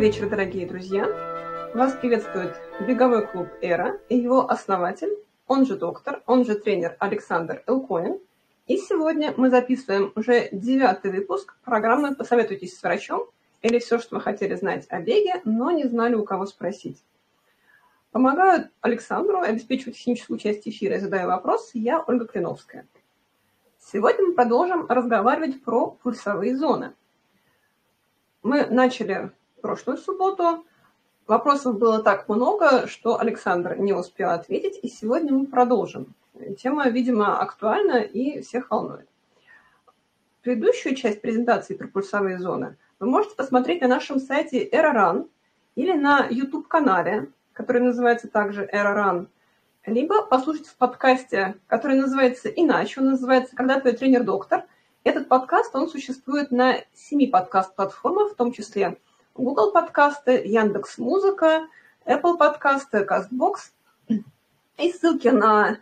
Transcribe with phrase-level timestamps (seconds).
[0.00, 1.70] Добрый вечер, дорогие друзья!
[1.74, 2.56] Вас приветствует
[2.88, 5.14] беговой клуб «Эра» и его основатель,
[5.46, 8.18] он же доктор, он же тренер Александр Элконин.
[8.66, 13.28] И сегодня мы записываем уже девятый выпуск программы «Посоветуйтесь с врачом»
[13.60, 17.04] или все, что вы хотели знать о беге, но не знали, у кого спросить.
[18.10, 22.86] Помогаю Александру обеспечивать техническую часть эфира и задаю вопрос я, Ольга Клиновская.
[23.78, 26.94] Сегодня мы продолжим разговаривать про пульсовые зоны.
[28.42, 30.64] Мы начали прошлую субботу.
[31.26, 36.14] Вопросов было так много, что Александр не успел ответить, и сегодня мы продолжим.
[36.58, 39.08] Тема, видимо, актуальна и всех волнует.
[40.42, 45.28] Предыдущую часть презентации про пульсовые зоны вы можете посмотреть на нашем сайте EraRun
[45.74, 49.28] или на YouTube-канале, который называется также EraRun,
[49.86, 54.64] либо послушать в подкасте, который называется иначе, он называется «Когда твой тренер-доктор».
[55.04, 58.98] Этот подкаст, он существует на семи подкаст-платформах, в том числе
[59.34, 61.68] Google подкасты, Яндекс Музыка,
[62.04, 63.70] Apple подкасты, CastBox.
[64.76, 65.78] И ссылки на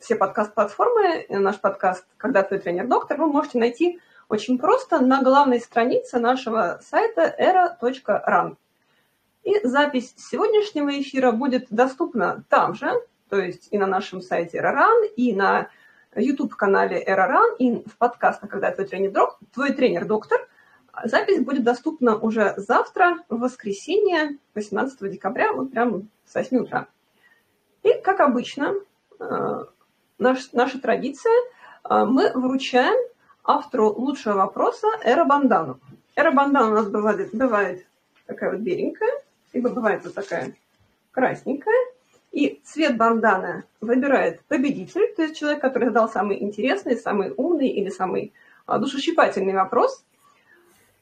[0.00, 6.18] все подкаст-платформы, наш подкаст «Когда твой тренер-доктор» вы можете найти очень просто на главной странице
[6.18, 8.56] нашего сайта era.run.
[9.44, 12.92] И запись сегодняшнего эфира будет доступна там же,
[13.28, 15.68] то есть и на нашем сайте EraRun, и на
[16.16, 20.48] YouTube-канале EraRun, и в подкастах «Когда твой тренер-доктор», твой тренер-доктор–
[21.04, 26.86] Запись будет доступна уже завтра, в воскресенье, 18 декабря, вот прямо с 8 утра.
[27.82, 28.74] И, как обычно,
[29.18, 29.64] э,
[30.18, 31.32] наш, наша традиция,
[31.84, 32.96] э, мы вручаем
[33.42, 35.80] автору лучшего вопроса Эра Бандану.
[36.14, 37.86] Эра Бандана у нас бывает, бывает
[38.26, 39.12] такая вот беленькая,
[39.54, 40.54] либо бывает вот такая
[41.10, 41.86] красненькая.
[42.32, 47.90] И цвет банданы выбирает победитель, то есть человек, который задал самый интересный, самый умный или
[47.90, 48.32] самый
[48.64, 50.02] а, душещипательный вопрос–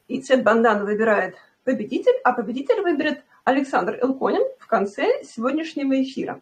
[0.07, 6.41] и цвет бандана выбирает победитель, а победитель выберет Александр Элконин в конце сегодняшнего эфира.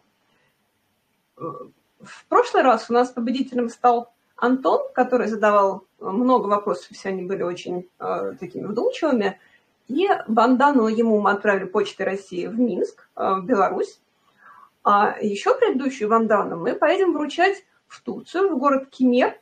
[1.36, 7.42] В прошлый раз у нас победителем стал Антон, который задавал много вопросов, все они были
[7.42, 9.38] очень э, такими вдумчивыми.
[9.86, 14.00] И бандану ему мы отправили почтой России в Минск, э, в Беларусь.
[14.82, 19.38] А еще предыдущую бандану мы поедем вручать в Турцию, в город Кемер.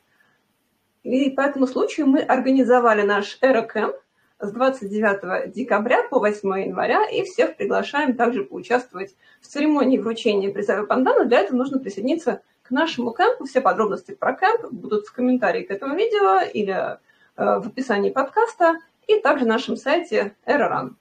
[1.03, 3.95] И по этому случаю мы организовали наш Эрокэмп,
[4.39, 10.87] с 29 декабря по 8 января, и всех приглашаем также поучаствовать в церемонии вручения призовой
[10.87, 11.25] пандана.
[11.25, 13.45] Для этого нужно присоединиться к нашему кемпу.
[13.45, 16.97] Все подробности про кемп будут в комментарии к этому видео или э,
[17.35, 18.77] в описании подкаста,
[19.07, 20.97] и также на нашем сайте Эроран.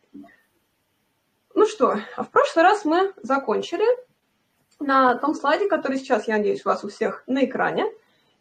[1.55, 3.85] Ну что, в прошлый раз мы закончили
[4.81, 7.85] на том слайде, который сейчас, я надеюсь, у вас у всех на экране–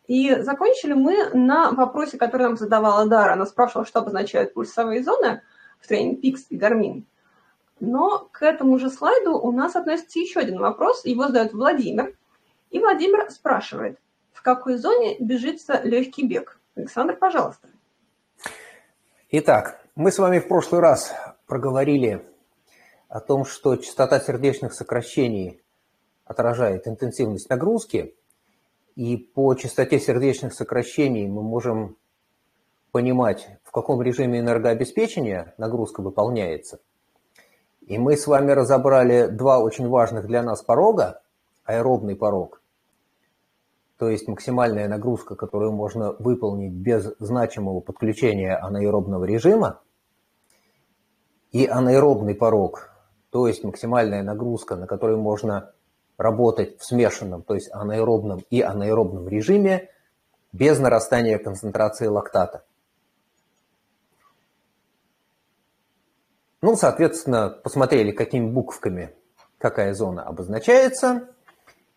[0.07, 3.33] и закончили мы на вопросе, который нам задавала Дара.
[3.33, 5.41] Она спрашивала, что обозначают пульсовые зоны
[5.79, 7.03] в тренинг PIX и Garmin.
[7.79, 11.05] Но к этому же слайду у нас относится еще один вопрос.
[11.05, 12.15] Его задает Владимир.
[12.71, 13.99] И Владимир спрашивает,
[14.31, 16.59] в какой зоне бежится легкий бег?
[16.75, 17.67] Александр, пожалуйста.
[19.29, 21.13] Итак, мы с вами в прошлый раз
[21.47, 22.25] проговорили
[23.09, 25.61] о том, что частота сердечных сокращений
[26.23, 28.15] отражает интенсивность нагрузки–
[28.97, 31.97] и по частоте сердечных сокращений мы можем
[32.91, 36.79] понимать, в каком режиме энергообеспечения нагрузка выполняется.
[37.85, 41.21] И мы с вами разобрали два очень важных для нас порога.
[41.63, 42.61] Аэробный порог,
[43.97, 49.81] то есть максимальная нагрузка, которую можно выполнить без значимого подключения анаэробного режима,
[51.51, 52.89] и анаэробный порог,
[53.31, 55.73] то есть максимальная нагрузка, на которой можно
[56.17, 59.89] работать в смешанном, то есть анаэробном и анаэробном режиме
[60.51, 62.63] без нарастания концентрации лактата.
[66.61, 69.13] Ну, соответственно, посмотрели, какими буквами
[69.59, 71.29] какая зона обозначается.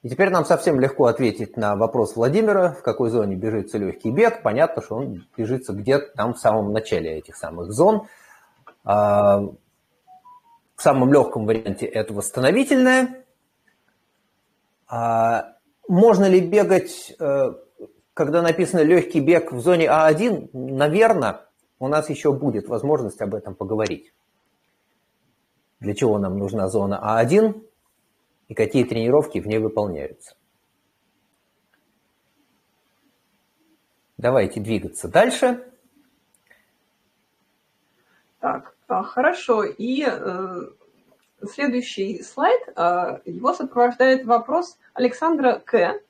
[0.03, 4.43] И теперь нам совсем легко ответить на вопрос Владимира, в какой зоне бежится легкий бег.
[4.43, 8.07] Понятно, что он бежится где-то там в самом начале этих самых зон.
[8.85, 13.20] А, в самом легком варианте это восстановительная,
[14.91, 17.55] можно ли бегать, э,
[18.15, 20.51] когда написано легкий бег в зоне А1?
[20.53, 21.47] Наверное,
[21.79, 24.13] у нас еще будет возможность об этом поговорить.
[25.81, 27.63] Для чего нам нужна зона А1
[28.49, 30.37] и какие тренировки в ней выполняются.
[34.19, 35.65] Давайте двигаться дальше.
[38.41, 39.65] Так, а, хорошо.
[39.65, 40.61] И э,
[41.49, 46.01] следующий слайд, а, его сопровождает вопрос Александра К.,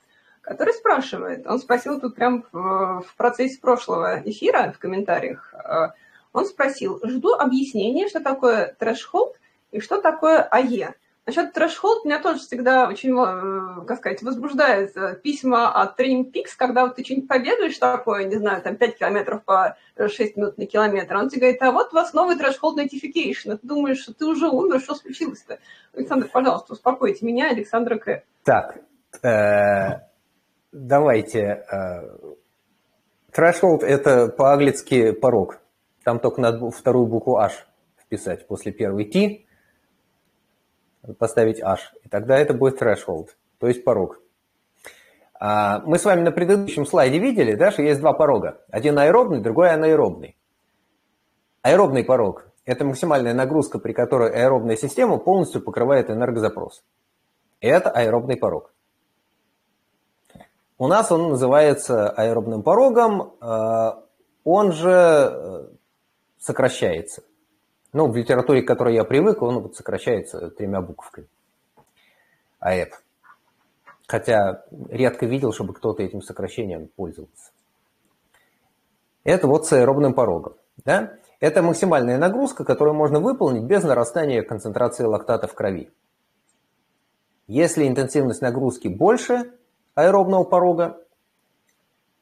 [0.43, 5.95] который спрашивает, он спросил тут прям в процессе прошлого эфира в комментариях, а,
[6.33, 9.37] Он спросил, жду объяснения, что такое threshold
[9.73, 10.95] и что такое АЕ.
[11.31, 16.57] Насчет threshold меня тоже всегда очень, э, как сказать, возбуждает э, письма от Training Peaks,
[16.59, 20.67] когда вот ты что-нибудь побегаешь такое, не знаю, там 5 километров по 6 минут на
[20.67, 23.59] километр, он тебе говорит, а вот у вас новый threshold notification.
[23.59, 25.61] Ты думаешь, что ты уже умер, что случилось-то?
[25.95, 28.25] Александр, пожалуйста, успокойте меня, Александра К.
[28.43, 28.81] Так,
[29.23, 30.01] э,
[30.73, 31.65] давайте.
[33.33, 35.61] Threshold– это по-английски порог.
[36.03, 37.69] Там только надо вторую букву H
[38.05, 39.45] вписать после первой T,
[41.19, 41.93] поставить H.
[42.05, 44.21] И тогда это будет threshold, то есть порог.
[45.39, 48.61] А, мы с вами на предыдущем слайде видели, да, что есть два порога.
[48.71, 50.37] Один аэробный, другой анаэробный.
[51.63, 56.85] Аэробный порог– это максимальная нагрузка, при которой аэробная система полностью покрывает энергозапрос.
[57.61, 58.73] Это аэробный порог.
[60.77, 63.91] У нас он называется аэробным порогом, э,
[64.45, 65.67] он же э,
[66.39, 67.23] сокращается.
[67.93, 71.27] Ну, в литературе, к которой я привык, он вот сокращается тремя буквами.
[72.61, 72.95] АЭП.
[74.07, 77.53] Хотя редко видел, чтобы кто-то этим сокращением пользовался.
[79.25, 80.55] Это вот с аэробным порогом.
[80.85, 81.15] Да?
[81.41, 85.91] Это максимальная нагрузка, которую можно выполнить без нарастания концентрации лактата в крови.
[87.47, 89.53] Если интенсивность нагрузки больше
[89.95, 91.01] аэробного порога,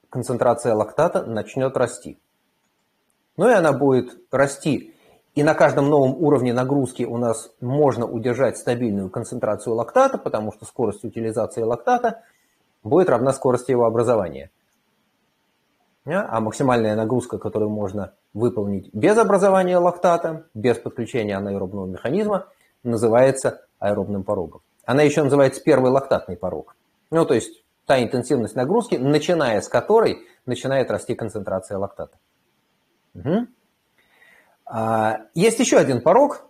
[0.09, 2.19] концентрация лактата начнет расти.
[3.37, 4.95] Ну и она будет расти.
[5.39, 10.65] И на каждом новом уровне нагрузки у нас можно удержать стабильную концентрацию лактата, потому что
[10.65, 12.25] скорость утилизации лактата
[12.83, 14.51] будет равна скорости его образования.
[16.05, 22.49] А максимальная нагрузка, которую можно выполнить без образования лактата, без подключения анаэробного механизма,
[22.83, 24.63] называется аэробным порогом.
[24.87, 26.75] Она еще называется первый лактатный порог.
[27.13, 32.19] Ну, то есть та интенсивность нагрузки, начиная с которой начинает расти концентрация лактата.
[33.15, 33.47] Угу.
[34.71, 36.45] А, есть еще один порог,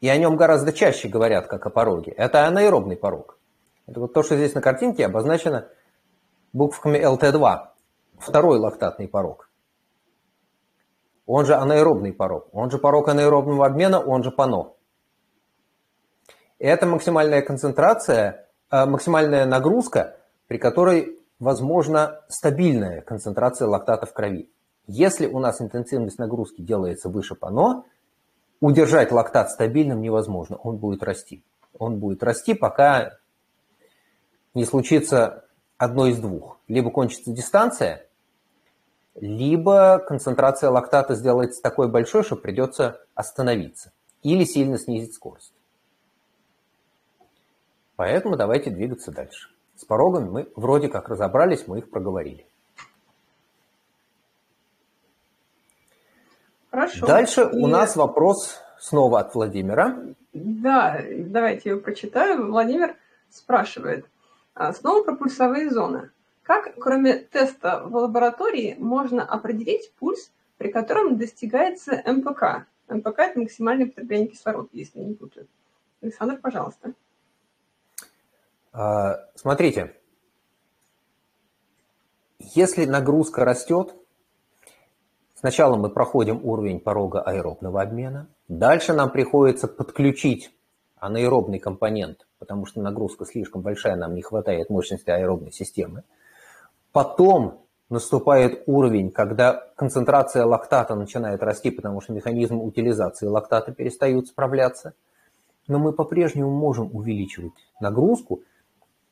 [0.00, 2.12] и о нем гораздо чаще говорят, как о пороге.
[2.12, 3.38] Это анаэробный порог.
[3.86, 5.68] Это вот то, что здесь на картинке обозначено
[6.52, 7.68] буквами LT2.
[8.18, 9.50] Второй лактатный порог.
[11.26, 12.48] Он же анаэробный порог.
[12.52, 14.72] Он же порог анаэробного обмена, он же ПАНО.
[16.58, 18.44] Это максимальная концентрация
[18.74, 20.16] Э, максимальная нагрузка,
[20.48, 24.50] при которой возможна стабильная концентрация лактата в крови.
[24.86, 27.84] Если у нас интенсивность нагрузки делается выше ПАНО,
[28.60, 31.42] удержать лактат стабильным невозможно, он будет расти.
[31.78, 33.18] Он будет расти, пока
[34.52, 35.44] не случится
[35.78, 36.58] одно из двух.
[36.68, 38.06] Либо кончится дистанция,
[39.14, 43.92] либо концентрация лактата сделается такой большой, что придется остановиться
[44.22, 45.52] или сильно снизить скорость.
[47.96, 49.50] Поэтому давайте двигаться дальше.
[49.76, 52.46] С порогами мы вроде как разобрались, мы их проговорили.
[56.74, 57.06] Хорошо.
[57.06, 57.56] Дальше И...
[57.56, 59.96] у нас вопрос снова от Владимира.
[60.32, 62.50] Да, давайте его прочитаю.
[62.50, 62.96] Владимир
[63.30, 64.06] спрашивает.
[64.54, 66.10] «А, снова про пульсовые зоны.
[66.42, 72.66] Как, кроме теста в лаборатории, можно определить пульс, при котором достигается МПК?
[72.88, 75.46] МПК– это максимальное потребление кислорода, если не путаю.
[76.02, 76.92] Александр, пожалуйста.
[78.72, 79.96] А, смотрите,
[82.40, 83.94] если нагрузка растет,
[85.44, 90.50] сначала мы проходим уровень порога аэробного обмена, дальше нам приходится подключить
[90.96, 96.04] анаэробный компонент, потому что нагрузка слишком большая, нам не хватает мощности аэробной системы.
[96.92, 97.60] Потом
[97.90, 104.94] наступает уровень, когда концентрация лактата начинает расти, потому что механизмы утилизации лактата перестают справляться.
[105.68, 108.40] Но мы по-прежнему можем увеличивать нагрузку,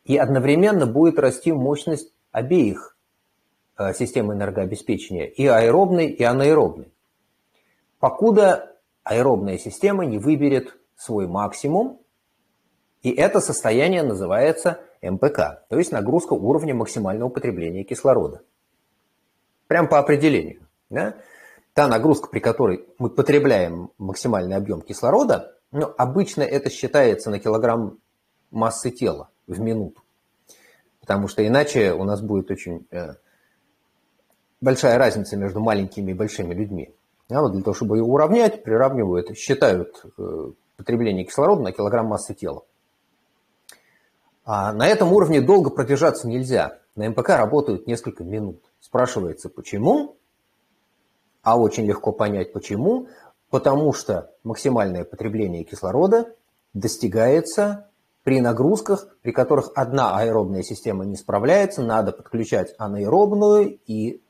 [0.07, 2.92] и одновременно будет расти мощность обеих
[3.79, 6.93] э, систем энергообеспечения, и аэробной, и анаэробной.
[7.99, 12.01] Покуда аэробная система не выберет свой максимум,
[13.03, 18.43] и это состояние называется МПК, то есть нагрузка уровня максимального потребления кислорода.
[19.67, 20.67] Прям по определению.
[20.91, 21.17] Да?
[21.75, 27.99] Та нагрузка, при которой мы потребляем максимальный объем кислорода, ну, обычно это считается на килограмм
[28.51, 30.03] массы тела в минуту.
[31.01, 33.15] Потому что иначе у нас будет очень э,
[34.63, 36.95] большая разница между маленькими и большими людьми.
[37.29, 42.33] А вот для того, чтобы ее уравнять, приравнивают, считают э, потребление кислорода на килограмм массы
[42.35, 42.63] тела.
[44.45, 46.79] А на этом уровне долго продержаться нельзя.
[46.95, 48.63] На МПК работают несколько минут.
[48.81, 50.17] Спрашивается, почему?
[51.43, 53.09] А очень легко понять, почему.
[53.51, 56.35] Потому что максимальное потребление кислорода
[56.75, 57.89] достигается
[58.25, 64.23] при нагрузках, при которых одна аэробная система не справляется, надо подключать анаэробную, и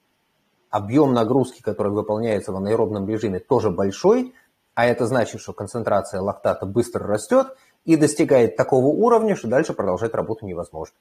[0.72, 4.34] объем нагрузки, который выполняется в анаэробном режиме, тоже большой,
[4.74, 10.14] а это значит, что концентрация лактата быстро растет и достигает такого уровня, что дальше продолжать
[10.14, 10.96] работу невозможно.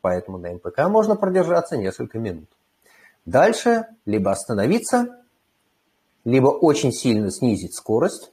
[0.00, 2.48] Поэтому на МПК можно продержаться несколько минут.
[3.24, 5.22] Дальше либо остановиться,
[6.24, 8.32] либо очень сильно снизить скорость,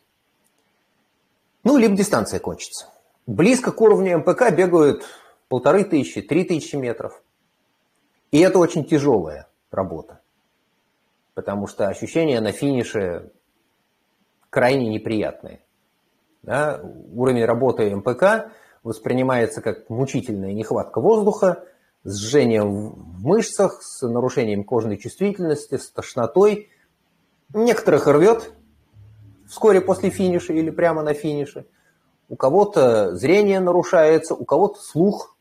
[1.64, 2.88] ну, либо дистанция кончится.
[3.28, 5.04] Близко к уровню МПК бегают
[5.50, 7.22] полторы тысячи, три тысячи метров.
[8.32, 10.22] И это очень тяжелая работа,
[11.38, 13.30] потому что ощущения на финише
[14.50, 15.60] крайне неприятные.
[16.42, 16.82] Да?
[17.14, 18.52] Уровень работы МПК
[18.82, 21.64] воспринимается как мучительная нехватка воздуха,
[22.04, 26.72] с жжением в мышцах, с нарушением кожной чувствительности, с тошнотой.
[27.54, 28.52] Некоторых рвет
[29.48, 31.68] вскоре после финиша или прямо на финише.
[32.30, 35.38] У кого-то зрение нарушается, у кого-то слух,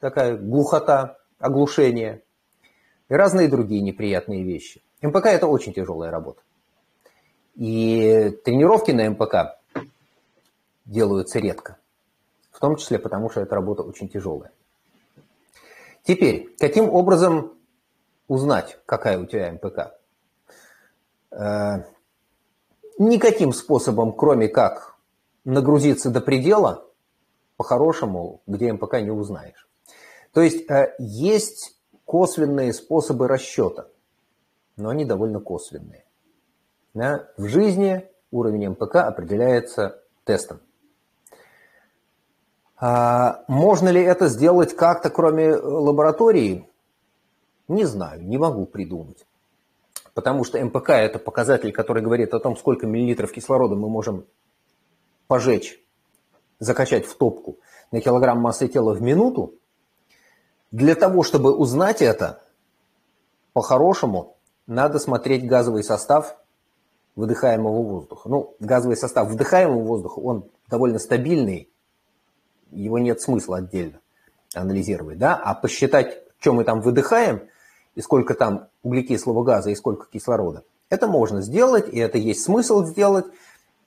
[0.00, 2.22] такая глухота, оглушение
[3.10, 4.80] и разные другие неприятные вещи.
[5.06, 6.42] МПК– это очень тяжелая работа.
[7.54, 9.58] И тренировки на МПК
[10.84, 11.78] делаются редко.
[12.50, 14.52] В том числе потому, что эта работа очень тяжелая.
[16.04, 17.52] Теперь, каким образом
[18.28, 19.98] узнать, какая у тебя МПК?
[21.32, 21.82] Э,
[22.98, 24.96] никаким способом, кроме как
[25.44, 26.86] нагрузиться до предела,
[27.56, 29.68] по-хорошему, где МПК не узнаешь.
[30.32, 33.88] То есть э, есть косвенные способы расчета,
[34.76, 36.04] но они довольно косвенные.
[36.94, 37.28] Да?
[37.36, 40.60] В жизни уровень МПК определяется тестом.
[42.78, 46.68] А можно ли это сделать как-то, кроме лаборатории?
[47.68, 49.26] Не знаю, не могу придумать.
[50.12, 54.26] Потому что МПК– это показатель, который говорит о том, сколько миллилитров кислорода мы можем
[55.26, 55.82] пожечь,
[56.58, 57.58] закачать в топку
[57.92, 59.54] на килограмм массы тела в минуту.
[60.70, 62.42] Для того, чтобы узнать это,
[63.52, 64.35] по-хорошему,
[64.66, 66.36] надо смотреть газовый состав
[67.14, 68.28] выдыхаемого воздуха.
[68.28, 71.68] Ну, газовый состав вдыхаемого воздуха, он довольно стабильный,
[72.70, 74.00] его нет смысла отдельно
[74.54, 77.42] анализировать, да, а посчитать, что мы там выдыхаем,
[77.94, 82.84] и сколько там углекислого газа, и сколько кислорода, это можно сделать, и это есть смысл
[82.84, 83.26] сделать,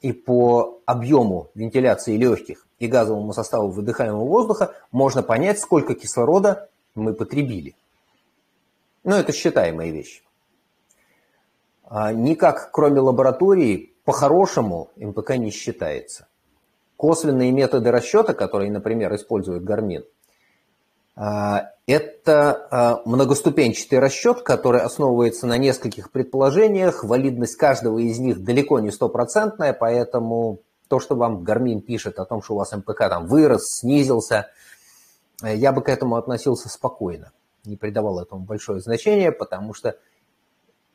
[0.01, 7.13] и по объему вентиляции легких и газовому составу выдыхаемого воздуха можно понять, сколько кислорода мы
[7.13, 7.75] потребили.
[9.03, 10.23] Но это считаемая вещь.
[11.89, 16.27] А никак, кроме лаборатории, по-хорошему МПК не считается.
[16.95, 20.05] Косвенные методы расчета, которые, например, использует Garmin,
[21.15, 27.03] а, это а, многоступенчатый расчет, который основывается на нескольких предположениях.
[27.03, 32.43] Валидность каждого из них далеко не стопроцентная, поэтому то, что вам Garmin пишет о том,
[32.43, 34.47] что у вас МПК там вырос, снизился,
[35.43, 37.31] э, я бы к этому относился спокойно.
[37.65, 39.95] Не придавал этому большое значение, потому что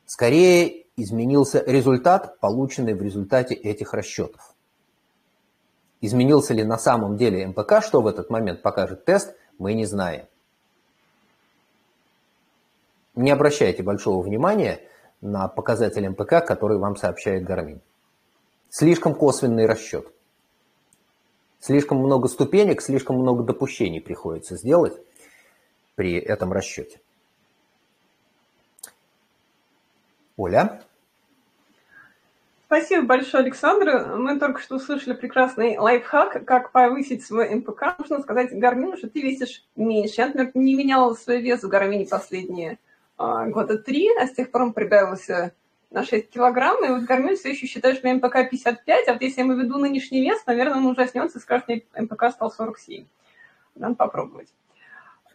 [0.05, 4.55] скорее изменился результат, полученный в результате этих расчетов.
[6.01, 10.27] Изменился ли на самом деле МПК, что в этот момент покажет тест, мы не знаем.
[13.15, 14.81] Не обращайте большого внимания
[15.21, 17.81] на показатель МПК, который вам сообщает Гармин.
[18.69, 20.05] Слишком косвенный расчет.
[21.59, 24.93] Слишком много ступенек, слишком много допущений приходится сделать
[25.95, 26.99] при этом расчете.
[30.37, 30.81] Оля?
[32.65, 34.17] Спасибо большое, Александр.
[34.17, 37.95] Мы только что услышали прекрасный лайфхак, как повысить свой МПК.
[37.99, 40.15] Нужно сказать Garmin у, что ты весишь меньше.
[40.17, 42.79] Я, например, не меняла свой вес в Garmin е последние
[43.17, 45.53] а, года три, а с тех пор он прибавился
[45.91, 49.39] на 6 килограмм, и вот Garmin все еще считает, что МПК 55, а вот если
[49.39, 53.05] я ему введу нынешний вес, наверное, он ужаснется и скажет, что МПК стал 47.
[53.75, 54.49] Надо попробовать.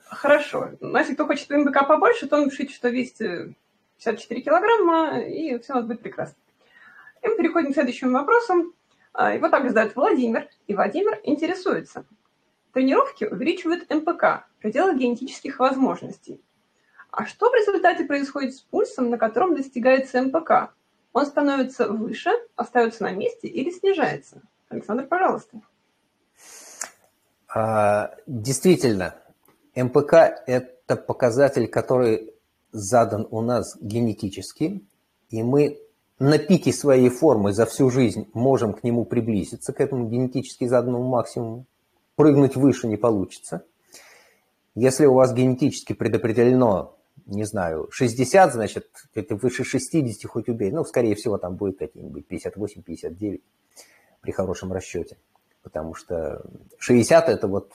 [0.04, 0.70] Хорошо.
[0.80, 3.54] Ну, если кто хочет МПК побольше, то он пишите, что весит
[4.00, 6.36] 54 килограмма, и все у нас будет прекрасно.
[7.22, 8.72] И мы переходим к следующим вопросам.
[9.12, 12.06] А, его также задает Владимир, и Владимир интересуется.
[12.72, 16.40] Тренировки увеличивают МПК, пределы генетических возможностей.
[17.10, 20.72] А что в результате происходит с пульсом, на котором достигается МПК?
[21.12, 24.40] Он становится выше, остается на месте или снижается?
[24.68, 25.60] Александр, пожалуйста.
[27.48, 29.16] А, действительно,
[29.74, 30.14] МПК–
[30.46, 32.29] это показатель, который
[32.72, 34.82] задан у нас генетически,
[35.30, 35.78] и мы
[36.18, 41.08] на пике своей формы за всю жизнь можем к нему приблизиться, к этому генетически заданному
[41.08, 41.66] максимуму.
[42.14, 43.64] Прыгнуть выше не получится.
[44.74, 46.94] Если у вас генетически предопределено,
[47.26, 50.70] не знаю, 60, значит, это выше 60 хоть убей.
[50.70, 53.40] Ну, скорее всего, там будет какие-нибудь 58-59
[54.20, 55.16] при хорошем расчете.
[55.62, 56.44] Потому что
[56.78, 57.72] 60– это вот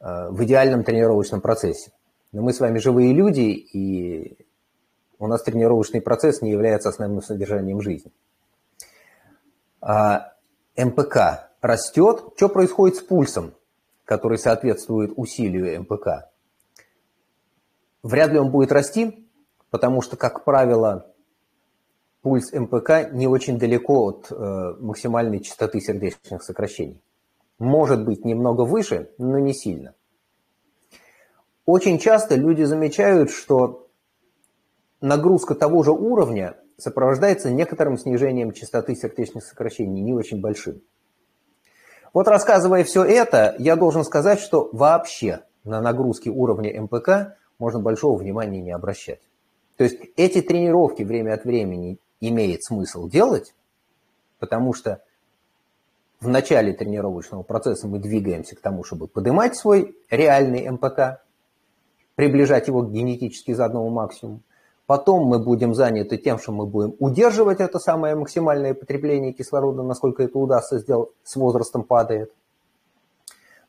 [0.00, 1.92] э, в идеальном тренировочном процессе.
[2.32, 4.46] Но мы с вами живые люди, и
[5.18, 8.12] у нас тренировочный процесс не является основным содержанием жизни.
[9.80, 10.34] А
[10.76, 12.32] МПК растет.
[12.36, 13.54] Что происходит с пульсом,
[14.04, 16.30] который соответствует усилию МПК?
[18.02, 19.28] Вряд ли он будет расти,
[19.70, 21.12] потому что, как правило,
[22.22, 27.02] пульс МПК не очень далеко от э, максимальной частоты сердечных сокращений.
[27.58, 29.94] Может быть немного выше, но не сильно.
[31.68, 33.90] Очень часто люди замечают, что
[35.02, 40.80] нагрузка того же уровня сопровождается некоторым снижением частоты сердечных сокращений, не очень большим.
[42.14, 48.16] Вот рассказывая все это, я должен сказать, что вообще на нагрузки уровня МПК можно большого
[48.16, 49.20] внимания не обращать.
[49.76, 53.54] То есть эти тренировки время от времени имеет смысл делать,
[54.38, 55.02] потому что
[56.18, 61.27] в начале тренировочного процесса мы двигаемся к тому, чтобы поднимать свой реальный МПК,
[62.18, 64.40] приближать его к генетически заданному максимуму.
[64.86, 70.24] Потом мы будем заняты тем, что мы будем удерживать это самое максимальное потребление кислорода, насколько
[70.24, 72.32] это удастся сделать, с возрастом падает.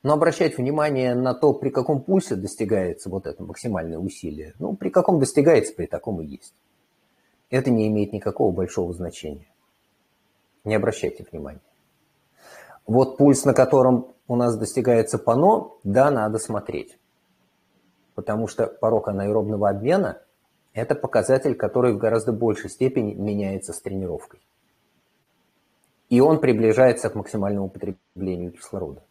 [0.01, 4.89] Но обращать внимание на то, при каком пульсе достигается вот это максимальное усилие, ну, при
[4.89, 6.55] каком достигается, при таком и есть.
[7.51, 9.47] Это не имеет никакого большого значения.
[10.63, 11.61] Не обращайте внимания.
[12.87, 16.98] Вот пульс, на котором у нас достигается пано, да, надо смотреть.
[18.19, 20.21] Потому что порог анаэробного обмена–
[20.73, 24.41] это показатель, который в гораздо большей степени меняется с тренировкой.
[26.09, 29.01] И он приближается к максимальному потреблению кислорода.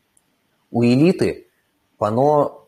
[0.71, 1.47] У элиты
[1.97, 2.67] пано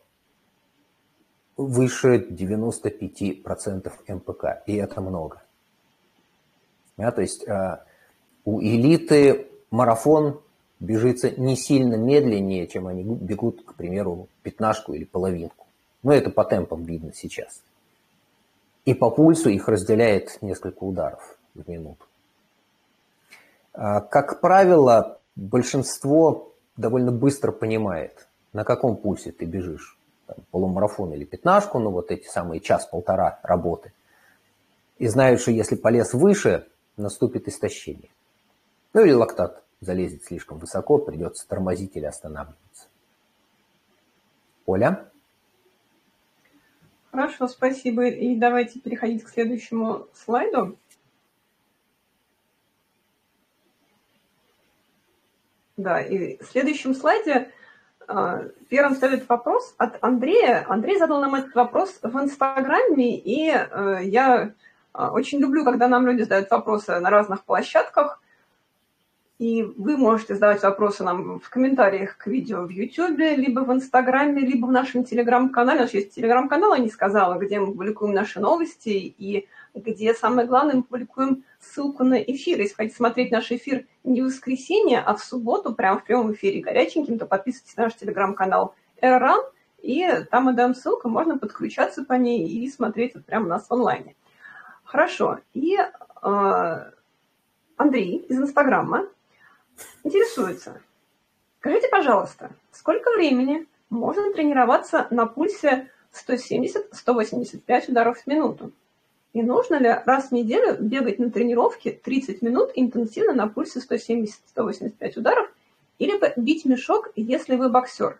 [1.57, 5.43] выше 95% МПК, и это много.
[6.97, 7.85] Да, то есть а,
[8.45, 10.41] у элиты марафон
[10.79, 15.67] бежится не сильно медленнее, чем они бегут, к примеру, пятнашку или половинку.
[16.03, 17.61] Но это по темпам видно сейчас.
[18.85, 22.05] И по пульсу их разделяет несколько ударов в минуту.
[23.73, 29.97] А, как правило, большинство довольно быстро понимает, на каком пульсе ты бежишь.
[30.25, 33.93] Там, полумарафон или пятнашку, ну вот эти самые час-полтора работы.
[34.97, 38.09] И знают, что если полез выше, наступит истощение.
[38.93, 42.87] Ну или лактат залезет слишком высоко, придется тормозить или останавливаться.
[44.65, 45.10] Оля?
[47.11, 48.07] Хорошо, спасибо.
[48.07, 50.77] И давайте переходить к следующему слайду.
[55.75, 57.51] Да, и в следующем слайде
[58.07, 60.65] а, первым следует вопрос от Андрея.
[60.69, 64.53] Андрей задал нам этот вопрос в Инстаграме, и э, я
[64.93, 68.21] а, очень люблю, когда нам люди задают вопросы на разных площадках.
[69.41, 74.39] И вы можете задавать вопросы нам в комментариях к видео в YouTube, либо в Инстаграме,
[74.39, 75.79] либо в нашем Телеграм-канале.
[75.79, 80.47] У нас есть Телеграм-канал, я не сказала, где мы публикуем наши новости и где, самое
[80.47, 82.59] главное, мы публикуем ссылку на эфир.
[82.59, 86.61] Если хотите смотреть наш эфир не в воскресенье, а в субботу, прямо в прямом эфире
[86.61, 89.41] горяченьким, то подписывайтесь на наш Телеграм-канал Эрран,
[89.81, 93.73] и там мы даем ссылку, можно подключаться по ней и смотреть вот прямо нас в
[93.73, 94.15] онлайне.
[94.83, 95.39] Хорошо.
[95.55, 96.91] И э,
[97.77, 99.07] Андрей из Инстаграма
[100.03, 100.81] интересуется.
[101.59, 108.71] Скажите, пожалуйста, сколько времени можно тренироваться на пульсе 170-185 ударов в минуту?
[109.33, 115.19] И нужно ли раз в неделю бегать на тренировке 30 минут интенсивно на пульсе 170-185
[115.19, 115.49] ударов,
[115.99, 118.19] или бить мешок, если вы боксер?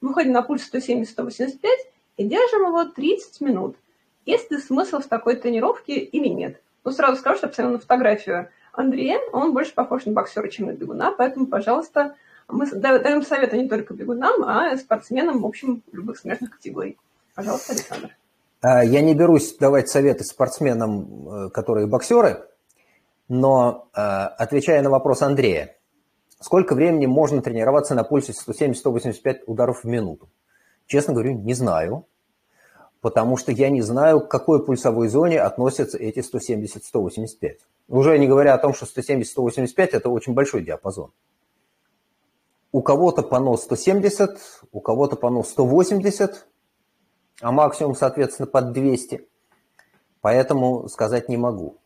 [0.00, 1.60] Мы ходим на пульс 170-185
[2.16, 3.76] и держим его 30 минут.
[4.26, 6.60] Есть ли смысл в такой тренировке или нет?
[6.84, 10.72] Ну, сразу скажу, что посмотрел на фотографию Андрея, он больше похож на боксера, чем на
[10.72, 12.14] бегуна, поэтому, пожалуйста,
[12.48, 16.98] мы даем советы не только бегунам, а спортсменам, в общем, любых смежных категорий.
[17.34, 18.16] Пожалуйста, Александр.
[18.60, 22.44] А, я не берусь давать советы спортсменам, э, которые боксеры,
[23.28, 25.76] но э, отвечая на вопрос Андрея,
[26.40, 30.28] сколько времени можно тренироваться на пульсе 170-185 ударов в минуту?
[30.86, 32.06] Честно говорю, не знаю
[33.02, 37.58] потому что я не знаю, к какой пульсовой зоне относятся эти 170-185.
[37.88, 41.12] Уже не говоря о том, что 170-185– это очень большой диапазон.
[42.70, 44.38] У кого-то пано 170,
[44.72, 46.46] у кого-то пано 180,
[47.40, 49.28] а максимум, соответственно, под 200.
[50.20, 51.76] Поэтому сказать не могу.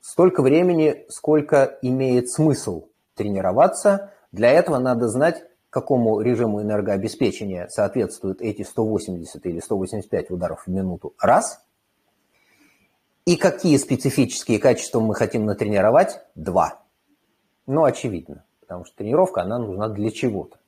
[0.00, 8.62] Столько времени, сколько имеет смысл тренироваться, для этого надо знать, какому режиму энергообеспечения соответствуют эти
[8.62, 11.64] 180 или 185 ударов в минуту, раз.
[13.24, 16.82] И какие специфические качества мы хотим натренировать, два.
[17.66, 20.58] Ну, очевидно, потому что тренировка, она нужна для чего-то.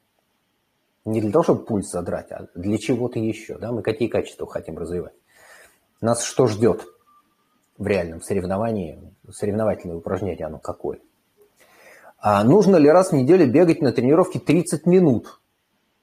[1.05, 3.59] Не для того, чтобы пульс задрать, а для чего-то еще.
[3.59, 3.73] Да?
[3.73, 5.15] Мы какие качества хотим развивать.
[6.01, 6.87] Нас что ждет?
[7.79, 8.99] в реальном соревновании,
[9.31, 11.01] соревновательное упражнение, оно какое.
[12.19, 15.41] А нужно ли раз в неделю бегать на тренировке 30 минут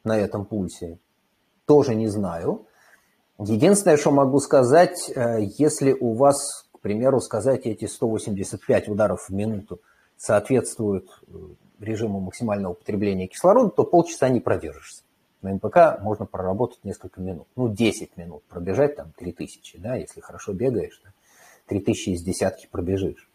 [0.03, 0.99] на этом пульсе?
[1.65, 2.67] Тоже не знаю.
[3.47, 9.34] Единственное, что могу сказать, э, если у вас, к примеру, сказать эти 185 ударов в
[9.34, 9.82] минуту
[10.15, 11.34] соответствуют э,
[11.80, 15.01] режиму максимального употребления кислорода, то полчаса не продержишься.
[15.41, 17.47] На МПК можно проработать несколько минут.
[17.56, 21.12] Ну, 10 минут пробежать, там, 3000, да, если хорошо бегаешь, да,
[21.65, 23.27] 3000 из десятки пробежишь,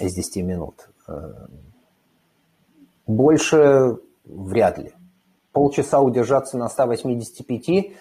[0.00, 0.88] из 10 минут.
[1.06, 1.46] Э,
[3.06, 4.92] больше вряд ли.
[5.52, 7.92] Полчаса удержаться на 185,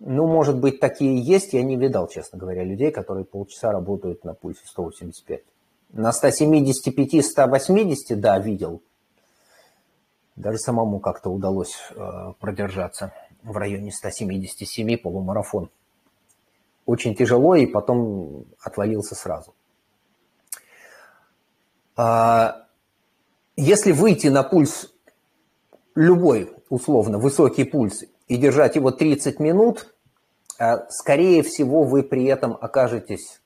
[0.00, 1.52] ну, может быть, такие есть.
[1.52, 5.42] Я не видал, честно говоря, людей, которые полчаса работают на пульсе 185.
[5.90, 8.80] На 175-180, да, видел.
[10.36, 15.68] Даже самому как-то удалось э, продержаться в районе 177 полумарафон.
[16.86, 19.52] Очень тяжело, и потом отвалился сразу.
[21.96, 22.66] А,
[23.56, 24.92] если выйти на пульс
[25.96, 29.94] любой, условно, высокий пульс и держать его 30 минут,
[30.58, 33.40] э, скорее всего, вы при этом окажетесь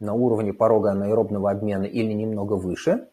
[0.00, 3.08] на уровне порога анаэробного обмена или немного выше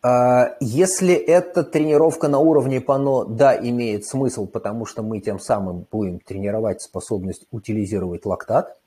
[0.00, 5.86] а, если эта тренировка на уровне ПАНО, да, имеет смысл, потому что мы тем самым
[5.90, 8.78] будем тренировать способность утилизировать лактат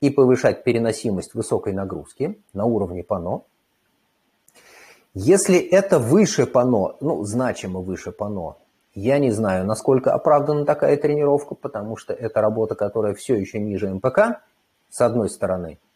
[0.00, 3.42] и повышать переносимость высокой нагрузки на уровне ПАНО.
[5.14, 8.56] Если это выше ПАНО, ну, значимо выше ПАНО,
[8.94, 13.88] я не знаю, насколько оправдана такая тренировка, потому что это работа, которая все еще ниже
[13.88, 14.42] МПК,
[14.90, 15.78] с одной стороны–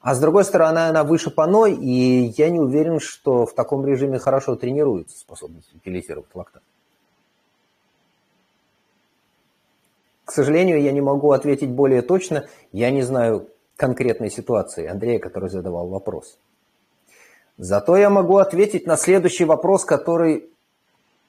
[0.00, 4.18] а с другой стороны, она выше пано, и я не уверен, что в таком режиме
[4.18, 6.62] хорошо тренируется способность утилизировать лактат.
[10.24, 12.46] К сожалению, я не могу ответить более точно.
[12.72, 16.38] Я не знаю конкретной ситуации Андрея, который задавал вопрос.
[17.58, 20.48] Зато я могу ответить на следующий вопрос, который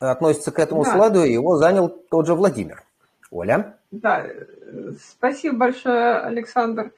[0.09, 0.91] относится к этому да.
[0.91, 2.83] слайду, и его занял тот же Владимир.
[3.29, 3.77] Оля?
[3.91, 4.25] Да,
[4.99, 6.91] спасибо большое, Александр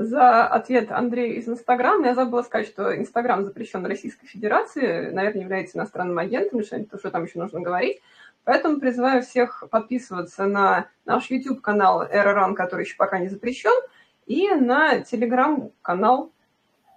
[0.00, 2.06] за ответ Андрею из Инстаграма.
[2.06, 7.24] Я забыла сказать, что Инстаграм запрещен Российской Федерации, наверное, является иностранным агентом, что, что там
[7.24, 8.00] еще нужно говорить.
[8.44, 13.78] Поэтому призываю всех подписываться на наш YouTube-канал Эроран, который еще пока не запрещен,
[14.24, 16.32] и на Telegram-канал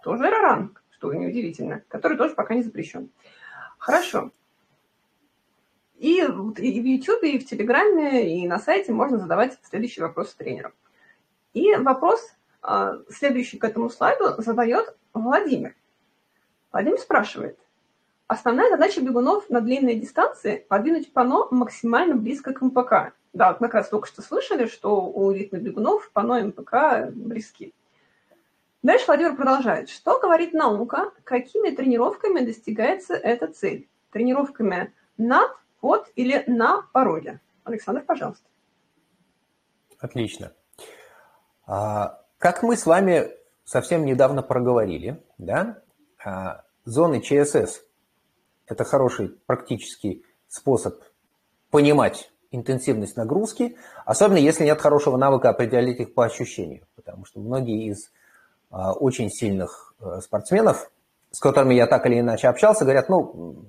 [0.02, 3.10] тоже Эроран, что неудивительно, который тоже пока не запрещен.
[3.78, 4.32] Хорошо.
[6.04, 10.74] И, и в YouTube, и в Телеграме, и на сайте можно задавать следующие вопросы тренерам.
[11.54, 12.20] И вопрос
[12.62, 15.78] а, следующий к этому слайду задает Владимир.
[16.74, 17.58] Владимир спрашивает.
[18.28, 23.14] Основная задача бегунов на длинной дистанции– подвинуть пано максимально близко к МПК.
[23.32, 27.12] Да, вот мы как раз только что слышали, что у элитных бегунов пано и МПК
[27.14, 27.74] близки.
[28.82, 29.88] Дальше Владимир продолжает.
[29.88, 33.88] Что говорит наука, какими тренировками достигается эта цель?
[34.12, 35.50] Тренировками над,
[35.84, 37.42] под или на пороге?
[37.66, 38.46] Александр, пожалуйста.
[40.00, 40.54] Отлично.
[41.68, 43.32] А, как мы с вами
[43.66, 45.82] совсем недавно проговорили, да,
[46.24, 47.82] а, зоны ЧСС–
[48.66, 51.04] это хороший практический способ
[51.70, 57.88] понимать интенсивность нагрузки, особенно если нет хорошего навыка определять их по ощущению, потому что многие
[57.88, 58.10] из
[58.70, 60.90] а, очень сильных э, спортсменов,
[61.32, 63.66] с которыми я так или иначе общался, говорят, ну,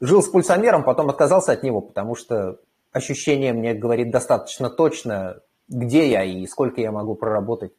[0.00, 2.58] жил с пульсомером, потом отказался от него, потому что
[2.92, 7.72] ощущение мне говорит достаточно точно, где я и сколько я могу проработать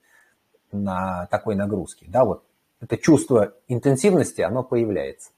[0.71, 2.06] на такой нагрузке.
[2.10, 2.43] Да, вот
[2.82, 5.32] это чувство интенсивности, оно появляется.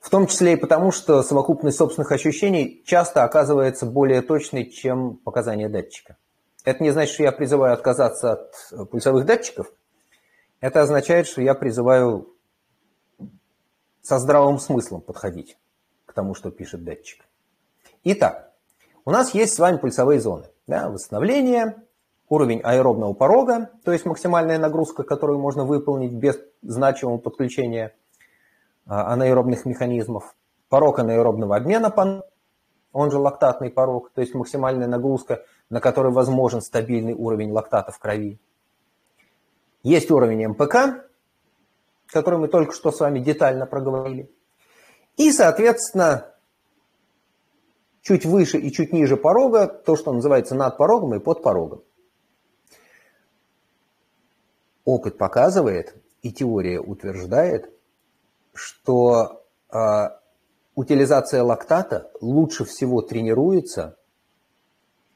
[0.00, 5.68] В том числе и потому, что совокупность собственных ощущений часто оказывается более точной, чем показания
[5.68, 6.16] датчика.
[6.64, 9.72] Это не значит, что я призываю отказаться от пульсовых датчиков.
[10.60, 12.31] Это означает, что я призываю
[14.02, 15.56] со здравым смыслом подходить
[16.06, 17.24] к тому, что пишет датчик.
[18.04, 18.52] Итак,
[19.04, 20.46] у нас есть с вами пульсовые зоны.
[20.66, 21.76] Да, восстановление,
[22.28, 27.94] уровень аэробного порога, то есть максимальная нагрузка, которую можно выполнить без значимого подключения
[28.86, 30.34] а, анаэробных механизмов,
[30.68, 32.22] порог анаэробного обмена,
[32.92, 37.98] он же лактатный порог, то есть максимальная нагрузка, на которой возможен стабильный уровень лактата в
[37.98, 38.38] крови.
[39.82, 41.06] Есть уровень МПК,
[42.12, 44.30] который мы только что с вами детально проговорили.
[45.16, 46.32] И, соответственно,
[48.02, 51.82] чуть выше и чуть ниже порога, то, что называется над порогом и под порогом.
[54.84, 57.72] Опыт показывает, и теория утверждает,
[58.52, 60.08] что э,
[60.74, 63.96] утилизация лактата лучше всего тренируется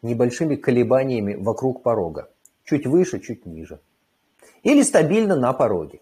[0.03, 2.31] небольшими колебаниями вокруг порога.
[2.65, 3.81] чуть выше, чуть ниже.
[4.63, 6.01] Или стабильно на пороге.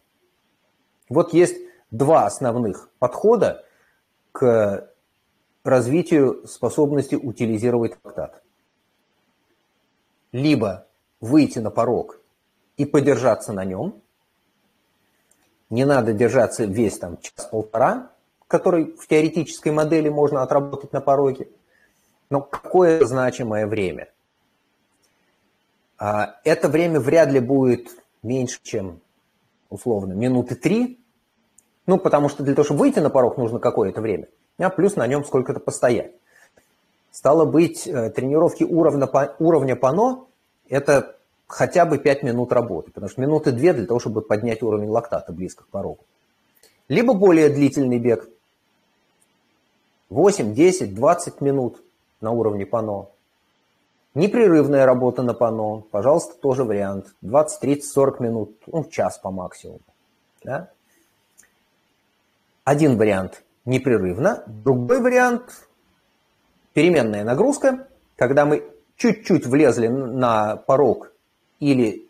[1.14, 1.57] Вот есть
[1.90, 3.64] два основных подхода
[4.33, 4.90] к
[5.62, 8.42] развитию способности утилизировать лактат.
[10.33, 10.87] Либо
[11.20, 12.20] выйти на порог
[12.77, 14.03] и подержаться на нем.
[15.70, 18.11] Не надо держаться весь там час-полтора,
[18.48, 21.48] который в теоретической модели можно отработать на пороге.
[22.29, 24.09] Но какое значимое время?
[25.96, 27.88] А, это время вряд ли будет
[28.22, 29.00] меньше, чем,
[29.70, 31.03] условно, минуты три.
[31.87, 34.29] Ну, потому что для того, чтобы выйти на порог, нужно какое-то время.
[34.59, 36.12] А плюс на нем сколько-то постоять.
[37.11, 40.27] Стало быть, э, тренировки уровня, уровня пано–
[40.68, 41.16] это
[41.47, 45.33] хотя бы 5 минут работы, потому что минуты 2 для того, чтобы поднять уровень лактата
[45.33, 46.01] близко к порогу.
[46.88, 48.29] Либо более длительный бег,
[50.11, 51.83] 8, 10, 20 минут
[52.20, 53.07] на уровне пано.
[54.14, 57.14] Непрерывная работа на пано, пожалуйста, тоже вариант.
[57.23, 59.81] 20, 30, 40 минут, ну, час по максимуму.
[60.44, 60.70] Да?
[62.64, 65.68] Один вариант непрерывно, другой вариант
[66.72, 68.64] переменная нагрузка, когда мы
[68.96, 71.12] чуть-чуть влезли на порог
[71.61, 72.09] или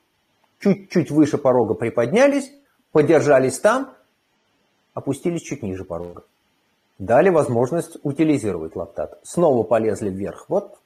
[0.61, 2.53] чуть-чуть выше порога приподнялись,
[2.93, 3.95] подержались там,
[4.95, 6.23] опустились чуть ниже порога.
[6.99, 9.19] Дали возможность утилизировать лактат.
[9.25, 10.47] Снова полезли вверх.
[10.49, 10.79] Вот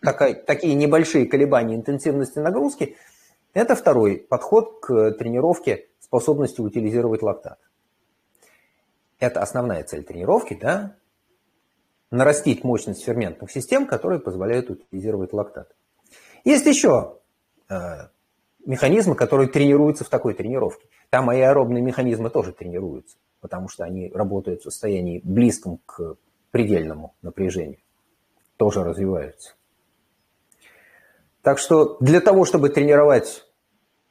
[0.00, 2.96] такая, такие небольшие колебания интенсивности нагрузки–
[3.52, 7.58] это второй подход к тренировке способности утилизировать лактат.
[9.20, 10.96] Это основная цель тренировки, да?
[12.10, 15.76] Нарастить мощность ферментных систем, которые позволяют утилизировать лактат.
[16.42, 17.18] Есть еще
[17.68, 17.74] э,
[18.64, 20.88] механизмы, которые тренируются в такой тренировке.
[21.10, 26.16] Там аэробные механизмы тоже тренируются, потому что они работают в состоянии близком к
[26.50, 27.78] предельному напряжению.
[28.56, 29.54] Тоже развиваются.
[31.42, 33.46] Так что для того, чтобы тренировать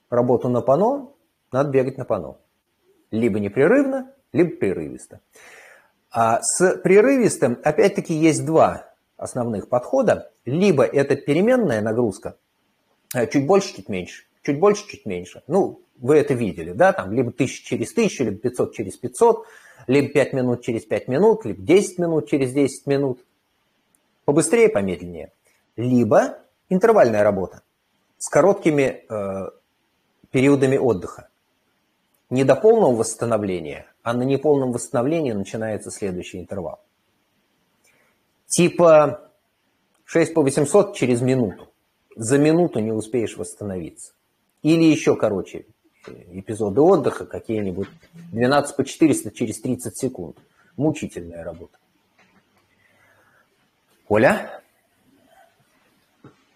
[0.09, 1.11] работу на пано,
[1.51, 2.37] надо бегать на пано.
[3.11, 5.21] Либо непрерывно, либо прерывисто.
[6.11, 10.31] А с прерывистым, опять-таки, есть два основных подхода.
[10.45, 12.37] Либо это переменная нагрузка,
[13.13, 14.23] э, чуть больше, чуть меньше.
[14.41, 15.43] Чуть больше, чуть меньше.
[15.47, 19.45] Ну, вы это видели, да, там либо 1000 через 1000, либо 500 через 500,
[19.87, 23.25] либо 5 минут через 5 минут, либо 10 минут через 10 минут.
[24.25, 25.31] Побыстрее, помедленнее.
[25.75, 26.39] Либо
[26.69, 27.61] интервальная работа
[28.17, 29.49] с короткими э,
[30.31, 31.29] периодами отдыха.
[32.29, 36.83] Не до полного восстановления, а на неполном восстановлении начинается следующий интервал.
[38.47, 39.29] Типа
[40.05, 41.67] 6 по 800 через минуту.
[42.15, 44.13] За минуту не успеешь восстановиться.
[44.63, 45.67] Или еще короче,
[46.31, 47.87] эпизоды отдыха какие-нибудь
[48.31, 50.37] 12 по 400 через 30 секунд.
[50.75, 51.77] Мучительная работа.
[54.07, 54.63] Оля?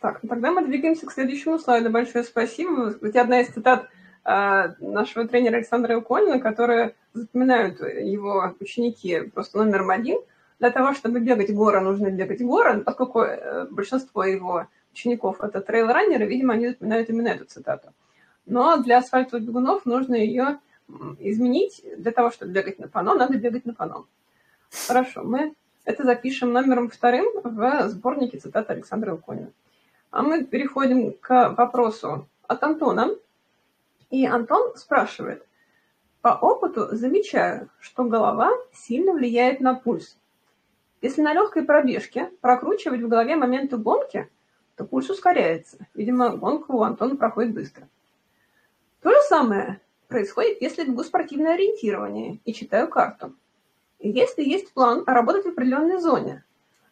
[0.01, 1.91] Так, тогда мы двигаемся к следующему слайду.
[1.91, 2.93] Большое спасибо.
[2.93, 3.92] Кстати, одна из цитат э,
[4.25, 10.19] нашего тренера Александра Уконина, которые запоминают его ученики просто номером один.
[10.59, 16.25] Для того, чтобы бегать горы, нужно бегать горы, поскольку э, большинство его учеников это трейл-раннеры,
[16.25, 17.89] видимо, они запоминают именно эту цитату.
[18.45, 20.59] Но для асфальтовых бегунов нужно ее
[21.19, 21.83] изменить.
[21.97, 24.05] Для того, чтобы бегать на пано, надо бегать на пано.
[24.87, 25.53] Хорошо, мы
[25.85, 29.51] это запишем номером вторым в сборнике цитат Александра Уконина.
[30.11, 33.09] А мы переходим к вопросу от Антона.
[34.13, 35.43] И Антон спрашивает.
[36.21, 40.19] По опыту замечаю, что голова сильно влияет на пульс.
[41.01, 44.29] Если на легкой пробежке прокручивать в голове моменты гонки,
[44.75, 45.87] то пульс ускоряется.
[45.95, 47.89] Видимо, гонка у Антона проходит быстро.
[49.01, 53.33] То же самое происходит, если бегу спортивное ориентирование и читаю карту.
[53.97, 56.43] Если есть план работать в определенной зоне,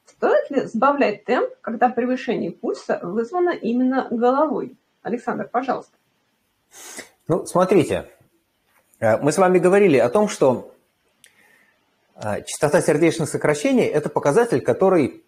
[0.07, 4.75] Стоит ли сбавлять темп, когда превышение пульса вызвано именно головой?
[5.03, 5.95] Александр, пожалуйста.
[7.31, 8.09] Ну, смотрите,
[8.99, 10.73] э, мы с вами говорили о том, что
[12.15, 15.23] э, частота сердечных сокращений– это показатель, который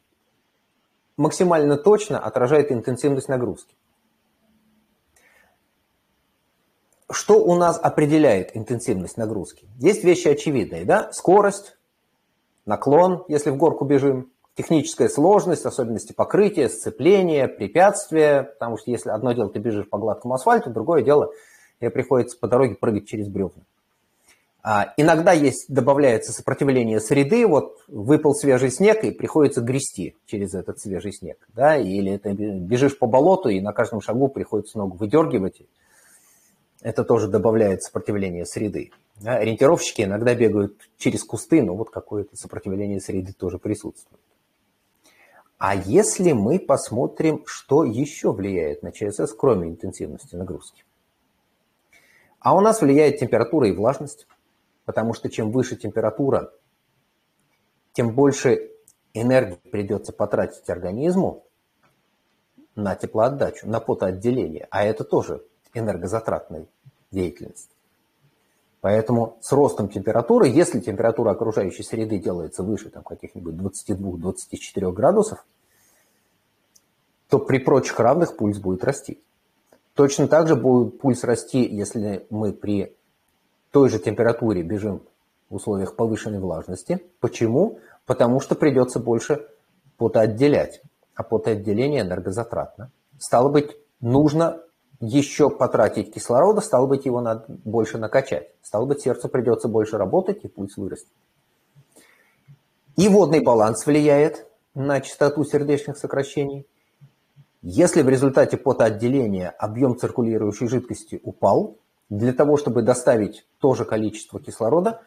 [1.16, 3.74] максимально точно отражает интенсивность нагрузки.
[7.10, 9.66] Что у нас определяет интенсивность нагрузки?
[9.80, 11.10] Есть вещи очевидные, да?
[11.14, 11.78] Скорость,
[12.66, 19.32] наклон, если в горку бежим, техническая сложность, особенности покрытия, сцепления, препятствия, потому что если одно
[19.32, 21.32] дело ты бежишь по гладкому асфальту, другое дело
[21.84, 23.64] тебе приходится по дороге прыгать через бревна.
[24.66, 30.80] А, иногда есть, добавляется сопротивление среды, вот выпал свежий снег и приходится грести через этот
[30.80, 35.64] свежий снег, да, или ты бежишь по болоту и на каждом шагу приходится ногу выдергивать,
[36.82, 38.92] это тоже добавляет сопротивление среды.
[39.18, 44.22] Да, ориентировщики иногда бегают через кусты, но вот какое-то сопротивление среды тоже присутствует.
[45.58, 50.84] А если мы посмотрим, что еще влияет на ЧСС, кроме интенсивности нагрузки?
[52.44, 54.28] А у нас влияет температура и влажность,
[54.84, 56.52] потому что чем выше температура,
[57.94, 58.70] тем больше
[59.14, 61.46] энергии придется потратить организму
[62.76, 64.68] на теплоотдачу, на потоотделение.
[64.72, 66.68] А это тоже энергозатратная
[67.12, 67.70] деятельность.
[68.82, 75.46] Поэтому с ростом температуры, если температура окружающей среды делается выше там, каких-нибудь 22-24 градусов,
[77.30, 79.24] то при прочих равных пульс будет расти.
[79.96, 82.96] Точно так же будет пульс расти, если мы при
[83.72, 85.02] той же температуре бежим
[85.50, 87.04] в условиях повышенной влажности.
[87.20, 87.80] Почему?
[88.06, 89.48] Потому что придется больше
[89.98, 90.82] потоотделять,
[91.16, 92.92] а потоотделение энергозатратно.
[93.20, 94.62] Стало быть, нужно
[95.00, 98.50] еще потратить кислорода, стало быть, его надо больше накачать.
[98.62, 101.12] Стало быть, сердцу придется больше работать, и пульс вырастет.
[102.96, 106.66] И водный баланс влияет на частоту сердечных сокращений.
[107.66, 111.78] Если в результате потоотделения объем циркулирующей жидкости упал,
[112.10, 115.02] для того, чтобы доставить то же количество кислорода,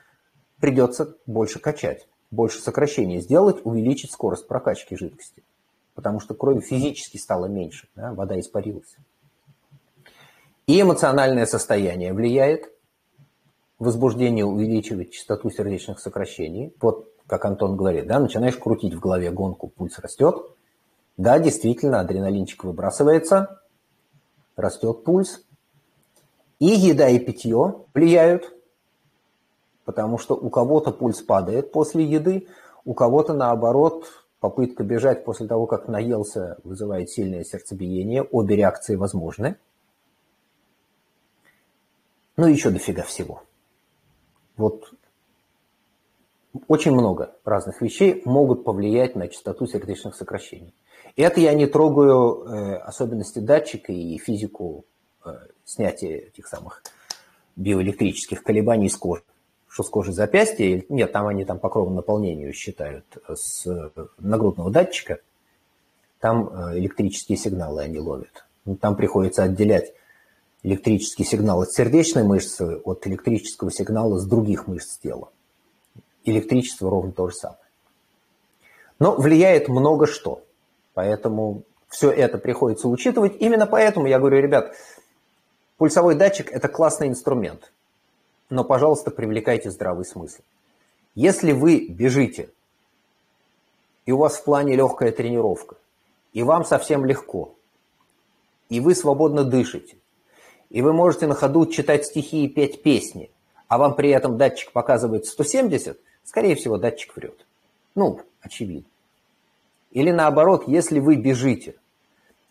[0.58, 5.44] придется больше качать, больше сокращения сделать, увеличить скорость прокачки жидкости.
[5.94, 8.96] Потому что крови физически стало меньше, да, вода испарилась.
[10.66, 12.72] И эмоциональное состояние влияет.
[13.78, 16.74] Возбуждение увеличивает частоту сердечных сокращений.
[16.80, 20.36] Вот, как Антон говорит, да, начинаешь крутить в голове гонку, пульс растет.
[21.16, 23.60] Да, действительно, адреналинчик выбрасывается,
[24.56, 25.42] растет пульс.
[26.58, 28.54] И еда и питье влияют,
[29.84, 32.48] потому что у кого-то пульс падает после еды,
[32.84, 34.06] у кого-то наоборот
[34.40, 38.22] попытка бежать после того, как наелся, вызывает сильное сердцебиение.
[38.22, 39.56] Обе реакции возможны.
[42.36, 43.42] Ну и еще дофига всего.
[44.56, 44.92] Вот
[46.68, 50.72] очень много разных вещей могут повлиять на частоту сердечных сокращений.
[51.16, 54.84] Это я не трогаю э, особенности датчика и физику
[55.24, 55.30] э,
[55.64, 56.82] снятия этих самых
[57.56, 59.22] биоэлектрических колебаний с кожи.
[59.66, 60.84] Что с кожи запястья?
[60.90, 63.66] Нет, там они там по кровному наполнению считают с
[64.18, 65.20] нагрудного датчика.
[66.20, 68.44] Там э, электрические сигналы они ловят.
[68.80, 69.94] Там приходится отделять
[70.62, 75.30] электрический сигнал от сердечной мышцы от электрического сигнала с других мышц тела.
[76.24, 77.60] Электричество ровно то же самое.
[78.98, 80.42] Но влияет много что.
[80.96, 83.36] Поэтому все это приходится учитывать.
[83.38, 84.74] Именно поэтому я говорю, ребят,
[85.76, 87.70] пульсовой датчик– это классный инструмент.
[88.48, 90.40] Но, пожалуйста, привлекайте здравый смысл.
[91.14, 92.48] Если вы бежите,
[94.06, 95.76] и у вас в плане легкая тренировка,
[96.32, 97.54] и вам совсем легко,
[98.70, 99.98] и вы свободно дышите,
[100.70, 103.30] и вы можете на ходу читать стихи и петь песни,
[103.68, 107.44] а вам при этом датчик показывает 170, скорее всего, датчик врет.
[107.94, 108.88] Ну, очевидно.
[109.96, 111.74] Или наоборот, если вы бежите,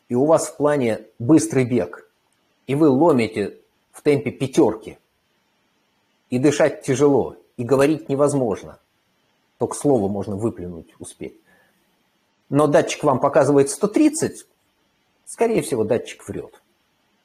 [0.10, 2.10] и у вас в плане быстрый бег,
[2.66, 3.60] и вы ломите
[3.92, 4.98] в темпе пятерки,
[6.32, 8.80] и дышать тяжело, и говорить невозможно,
[9.60, 11.40] только слово можно выплюнуть, успеть.
[12.50, 14.48] Но датчик вам показывает 130,
[15.26, 16.64] скорее всего, датчик врет.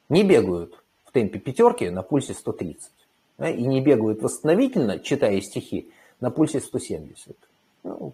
[0.07, 2.91] Не бегают в темпе пятерки на пульсе 130.
[3.39, 7.35] Да, и не бегают восстановительно, читая стихи, на пульсе 170.
[7.81, 8.13] Ну,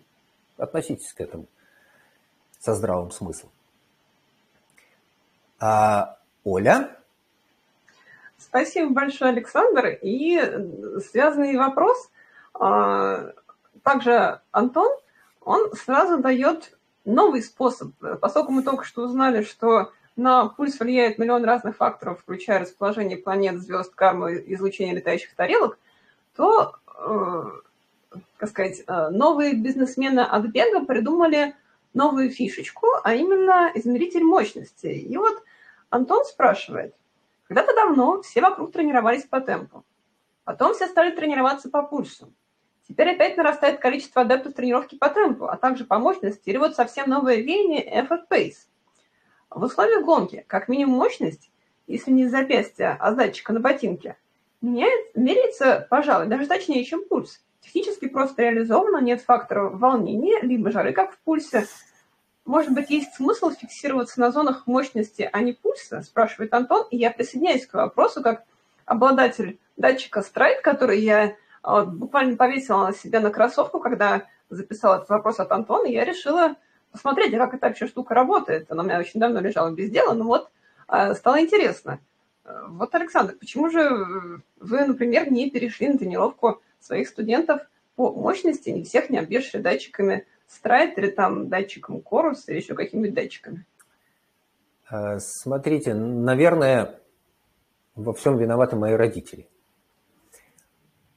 [0.55, 1.47] относитесь к этому
[2.59, 3.51] со здравым смыслом.
[5.59, 6.97] А, Оля?
[8.37, 9.97] Спасибо большое, Александр.
[10.01, 10.39] И
[11.09, 12.09] связанный вопрос.
[12.53, 13.31] А,
[13.83, 14.89] также Антон,
[15.41, 21.45] он сразу дает новый способ, поскольку мы только что узнали, что на пульс влияет миллион
[21.45, 25.77] разных факторов, включая расположение планет, звезд, карму, излучение летающих тарелок,
[26.35, 27.43] то, э,
[28.37, 31.55] как сказать, э, новые бизнесмены от бега придумали
[31.97, 34.87] новую фишечку, а именно измеритель мощности.
[34.87, 35.43] И вот
[35.89, 36.95] Антон спрашивает,
[37.47, 39.83] когда-то давно все вокруг тренировались по темпу,
[40.45, 42.31] потом все стали тренироваться по пульсу.
[42.87, 47.09] Теперь опять нарастает количество адептов тренировки по темпу, а также по мощности, или вот совсем
[47.09, 48.67] новое веяние Effort Pace.
[49.49, 51.51] В условиях гонки, как минимум мощность,
[51.87, 54.17] если не запястья, а датчика на ботинке,
[54.61, 57.41] меняет, меряется, пожалуй, даже точнее, чем пульс.
[57.61, 61.65] Технически просто реализовано, нет фактора волнения, либо жары, как в пульсе.
[62.47, 66.87] Может быть, есть смысл фиксироваться на зонах мощности, а не пульса, спрашивает Антон.
[66.91, 68.45] И я присоединяюсь к вопросу, как
[68.85, 75.09] обладатель датчика Stride, который я вот, буквально повесила на себя на кроссовку, когда записала этот
[75.09, 76.55] вопрос от Антона, я решила
[76.93, 78.71] посмотреть, как эта вообще штука работает.
[78.71, 80.49] Она у меня очень давно лежала без дела, но вот
[80.87, 81.99] а, стало интересно.
[82.45, 87.61] Вот, Александр, почему же вы, например, не перешли на тренировку своих студентов
[87.97, 93.13] по мощности, не всех не обвешали датчиками Страйт или там датчиком Корус или еще какими-нибудь
[93.13, 93.65] датчиками?
[94.89, 96.99] Э, смотрите, наверное,
[97.95, 99.47] во всем виноваты мои родители.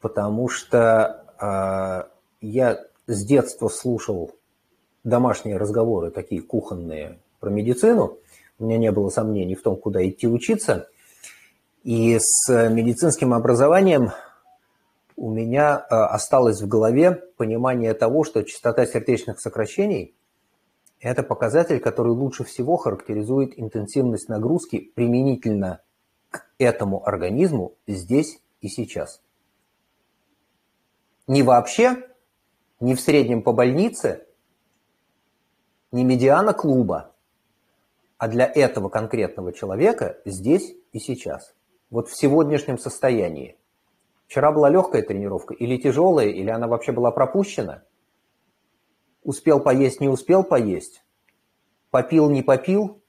[0.01, 2.11] Потому что э,
[2.41, 4.35] я с детства слушал
[5.05, 8.19] домашние разговоры, такие кухонные, про медицину.
[8.59, 10.89] У меня не было сомнений в том, куда идти учиться.
[11.83, 14.11] И с медицинским образованием
[15.21, 20.17] у меня э, осталось в голове понимание того, что частота сердечных сокращений–
[20.99, 25.83] это показатель, который лучше всего характеризует интенсивность нагрузки применительно
[26.31, 29.21] к этому организму здесь и сейчас.
[31.27, 32.09] Не вообще,
[32.81, 34.27] не в среднем по больнице,
[35.93, 37.15] не медиана клуба,
[38.17, 41.55] а для этого конкретного человека здесь и сейчас.
[41.91, 43.60] Вот в сегодняшнем состоянии.
[44.31, 47.83] Вчера была легкая тренировка или тяжелая, или она вообще была пропущена?
[49.25, 51.03] Успел поесть, не успел поесть?
[51.91, 53.03] Попил, не попил?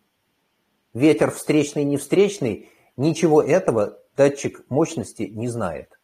[0.96, 2.72] Ветер встречный, не встречный?
[2.98, 6.00] Ничего этого датчик мощности не знает.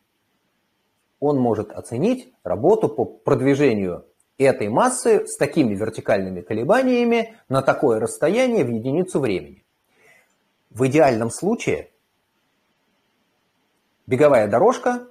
[1.20, 4.06] Он может оценить работу по продвижению
[4.38, 9.66] этой массы с такими вертикальными колебаниями на такое расстояние в единицу времени.
[10.70, 11.90] В идеальном случае
[14.08, 15.08] беговая дорожка,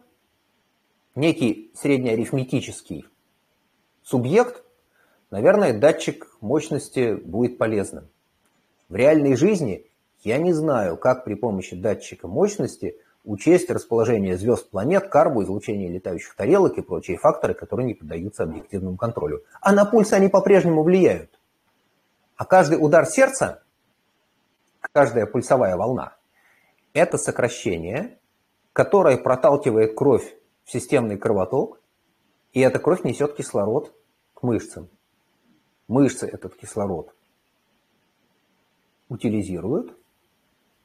[1.15, 3.07] некий среднеарифметический
[4.03, 4.65] субъект,
[5.31, 8.09] наверное, датчик мощности будет полезным.
[8.89, 9.91] В реальной жизни
[10.23, 16.35] я не знаю, как при помощи датчика мощности учесть расположение звезд, планет, карбу, излучение летающих
[16.35, 19.45] тарелок и прочие факторы, которые не поддаются объективному контролю.
[19.61, 21.39] А на пульс они по-прежнему влияют.
[22.37, 23.63] А каждый удар сердца,
[24.81, 26.17] каждая пульсовая волна–
[26.93, 28.19] это сокращение
[28.77, 31.81] которая проталкивает кровь в системный кровоток,
[32.53, 33.95] и эта кровь несет кислород
[34.35, 34.91] к мышцам.
[35.89, 37.11] Мышцы этот кислород
[39.09, 39.97] утилизируют.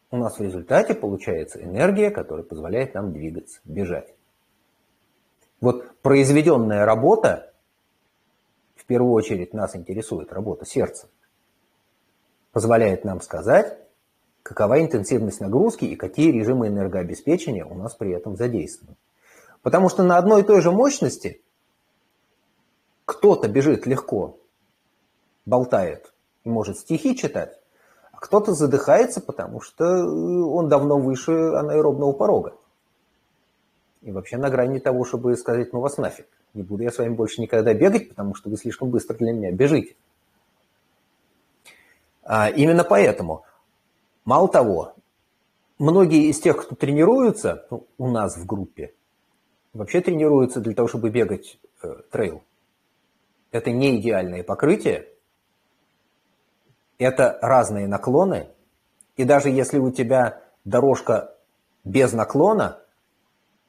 [0.09, 4.15] У нас в результате получается энергия, которая позволяет нам двигаться, бежать.
[5.59, 7.53] Вот произведенная работа,
[8.75, 11.09] в первую очередь нас интересует работа сердца,
[12.53, 13.80] позволяет нам сказать,
[14.51, 18.97] какова интенсивность нагрузки и какие режимы энергообеспечения у нас при этом задействованы.
[19.61, 21.41] Потому что на одной и той же мощности
[23.05, 24.37] кто-то бежит легко,
[25.45, 26.11] болтает
[26.43, 27.61] и может стихи читать,
[28.11, 32.53] а кто-то задыхается, потому что он давно выше анаэробного порога.
[34.01, 37.13] И вообще на грани того, чтобы сказать, ну вас нафиг, не буду я с вами
[37.13, 39.95] больше никогда бегать, потому что вы слишком быстро для меня бежите.
[42.23, 43.45] А именно поэтому
[44.25, 44.95] Мало того,
[45.79, 48.93] многие из тех, кто тренируются ну, у нас в группе,
[49.73, 52.43] вообще тренируются для того, чтобы бегать э, трейл.
[53.51, 55.07] Это не идеальное покрытие,
[56.97, 58.49] это разные наклоны,
[59.17, 61.35] и даже если у тебя дорожка
[61.83, 62.79] без наклона,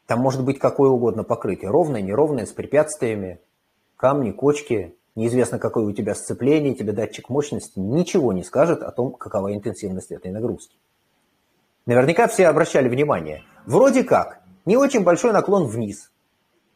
[0.06, 3.40] там может быть какое угодно покрытие, ровное, неровное, с препятствиями,
[3.96, 9.12] камни, кочки, неизвестно какое у тебя сцепление, тебе датчик мощности ничего не скажет о том,
[9.12, 10.76] какова интенсивность этой нагрузки.
[11.86, 13.42] Наверняка все обращали внимание.
[13.66, 16.12] Вроде как, не очень большой наклон вниз.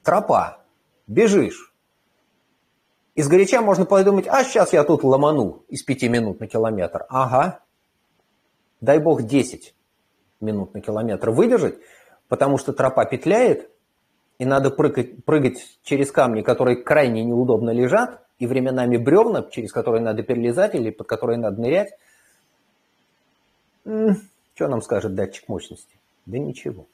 [0.03, 0.64] Тропа.
[1.07, 1.72] Бежишь.
[3.14, 7.07] Из горяча можно подумать, а сейчас я тут ломану из 5 минут на километр.
[7.09, 7.61] Ага.
[8.80, 9.74] Дай бог 10
[10.41, 11.76] минут на километр выдержать,
[12.28, 13.70] потому что тропа петляет,
[14.39, 20.03] и надо прыгать, прыгать через камни, которые крайне неудобно лежат, и временами бревна, через которые
[20.03, 21.91] надо перелезать или под которые надо нырять.
[23.84, 25.97] Что нам скажет датчик мощности?
[26.26, 26.87] Да ничего.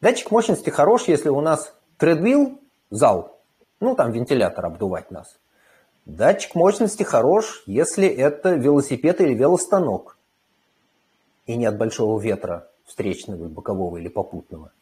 [0.00, 2.60] Датчик мощности хорош, если у нас тредвилл,
[2.90, 3.40] зал,
[3.80, 5.38] ну там вентилятор обдувать нас.
[6.04, 10.16] Датчик мощности хорош, если это велосипед или велостанок.
[11.46, 14.72] И не от большого ветра встречного, бокового или попутного.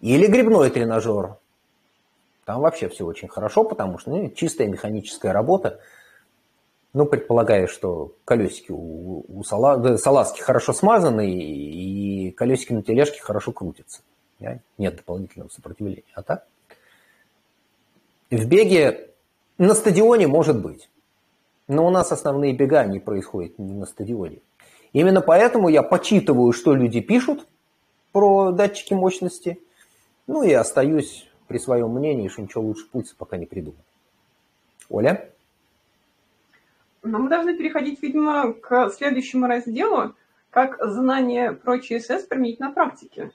[0.00, 1.36] Или грибной тренажер.
[2.44, 5.80] Там вообще все очень хорошо, потому что ну, чистая механическая работа.
[6.94, 12.82] Ну, предполагая, что колесики у, у сала, да, салазки хорошо смазаны и, и колесики на
[12.82, 14.00] тележке хорошо крутятся.
[14.40, 14.60] Да?
[14.78, 16.04] Нет дополнительного сопротивления.
[16.14, 16.46] А так?
[18.30, 19.10] В беге
[19.58, 20.88] на стадионе может быть.
[21.66, 24.38] Но у нас основные бега, они происходят не на стадионе.
[24.92, 27.46] Именно поэтому я почитываю, что люди пишут
[28.12, 29.60] про датчики мощности,
[30.28, 33.80] ну и остаюсь при своем мнении, что ничего лучше пульса пока не придумал.
[34.88, 35.32] Оля?
[37.02, 40.14] Но мы должны переходить, видимо, к следующему разделу,
[40.50, 43.32] как знание про ЧСС применить на практике.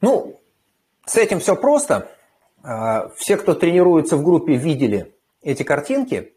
[0.00, 0.40] Ну,
[1.06, 2.10] с этим все просто.
[2.62, 6.34] А, все, кто тренируется в группе, видели эти картинки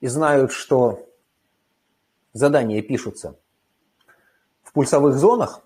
[0.00, 1.08] и знают, что
[2.34, 3.38] задания пишутся
[4.62, 5.62] в пульсовых зонах.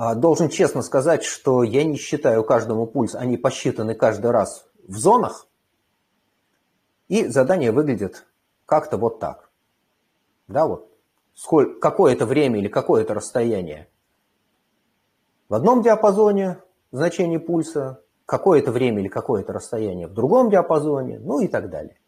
[0.00, 4.96] А, должен честно сказать, что я не считаю каждому пульс, они посчитаны каждый раз в
[4.96, 5.48] зонах,
[7.08, 8.24] и задание выглядит
[8.64, 9.50] как-то вот так.
[10.46, 10.88] Да, вот.
[11.34, 13.88] Сколько, какое-то время или какое-то расстояние
[15.48, 21.48] в одном диапазоне значение пульса, какое-то время или какое-то расстояние в другом диапазоне, ну и
[21.48, 21.98] так далее.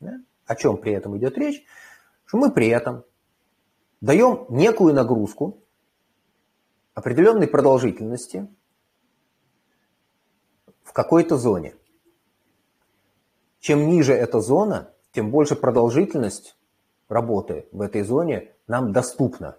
[0.00, 0.22] Да?
[0.46, 1.66] О чем при этом идет речь?
[2.24, 3.04] Что мы при этом
[4.00, 5.62] даем некую нагрузку
[6.94, 8.48] определенной продолжительности
[10.82, 11.74] в какой-то зоне.
[13.60, 16.56] Чем ниже эта зона, тем больше продолжительность
[17.08, 19.56] работы в этой зоне нам доступна.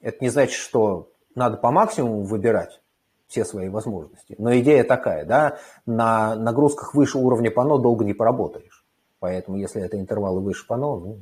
[0.00, 2.80] Это не значит, что надо по максимуму выбирать
[3.28, 4.34] все свои возможности.
[4.38, 8.84] Но идея такая, да, на нагрузках выше уровня пано долго не поработаешь.
[9.18, 11.20] Поэтому, если это интервалы выше пано, ну,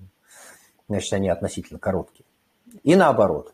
[0.88, 2.26] значит, они относительно короткие.
[2.82, 3.53] И наоборот,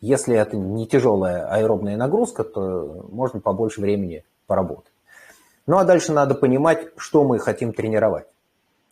[0.00, 4.92] если это не тяжелая аэробная нагрузка, то можно побольше времени поработать.
[5.66, 8.26] Ну а дальше надо понимать, что мы хотим тренировать.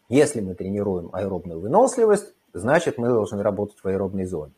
[0.08, 4.52] Если мы тренируем аэробную выносливость, значит мы должны работать в аэробной зоне.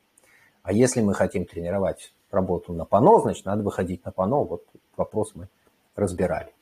[0.63, 4.45] А если мы хотим тренировать работу на пано, значит, надо выходить на пано.
[4.45, 4.65] Вот
[4.97, 5.49] вопрос мы
[5.97, 6.53] разбирали.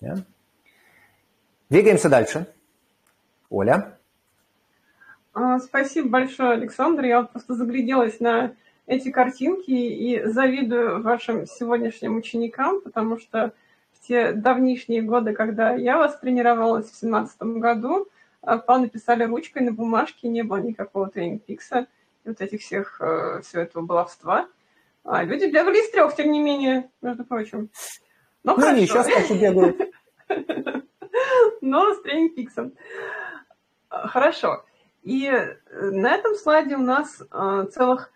[0.00, 0.16] Да?
[1.68, 2.46] Двигаемся дальше.
[3.48, 3.98] Оля.
[5.32, 7.04] А, спасибо большое, Александр.
[7.04, 8.54] Я просто загляделась на
[8.90, 13.52] эти картинки и завидую вашим сегодняшним ученикам, потому что
[13.92, 18.08] в те давнишние годы, когда я вас тренировалась в 2017 году,
[18.42, 21.86] а, планы писали ручкой на бумажке, не было никакого тренинг-пикса
[22.24, 24.48] и вот этих всех, э, все этого баловства.
[25.04, 27.70] А люди бегали из трех, тем не менее, между прочим.
[28.42, 29.94] Но ну, они сейчас тоже бегают.
[31.60, 32.72] Но с тренинг-пиксом.
[33.88, 34.64] Хорошо.
[35.04, 35.56] И э,
[35.92, 38.10] на этом слайде у нас э, целых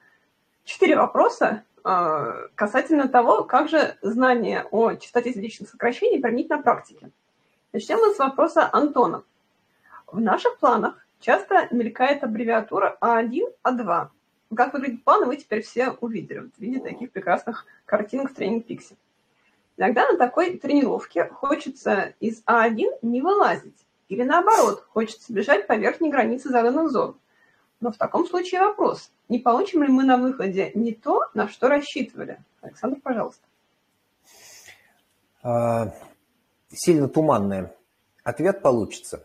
[0.64, 7.10] четыре вопроса э, касательно того, как же знание о частоте сердечных сокращений применить на практике.
[7.72, 9.22] Начнем мы с вопроса Антона.
[10.06, 14.08] В наших планах часто мелькает аббревиатура А1, А2.
[14.54, 18.66] Как выглядит план, вы теперь все увидели вот в виде таких прекрасных картинок в тренинг
[18.66, 18.96] Пикси.
[19.76, 23.86] Иногда на такой тренировке хочется из А1 не вылазить.
[24.08, 27.16] Или наоборот, хочется бежать по верхней границе заданных зон.
[27.84, 31.68] Но в таком случае вопрос, не получим ли мы на выходе не то, на что
[31.68, 32.42] рассчитывали?
[32.62, 33.42] Александр, пожалуйста.
[35.42, 35.92] А,
[36.72, 37.68] сильно туманный
[38.22, 39.22] ответ получится.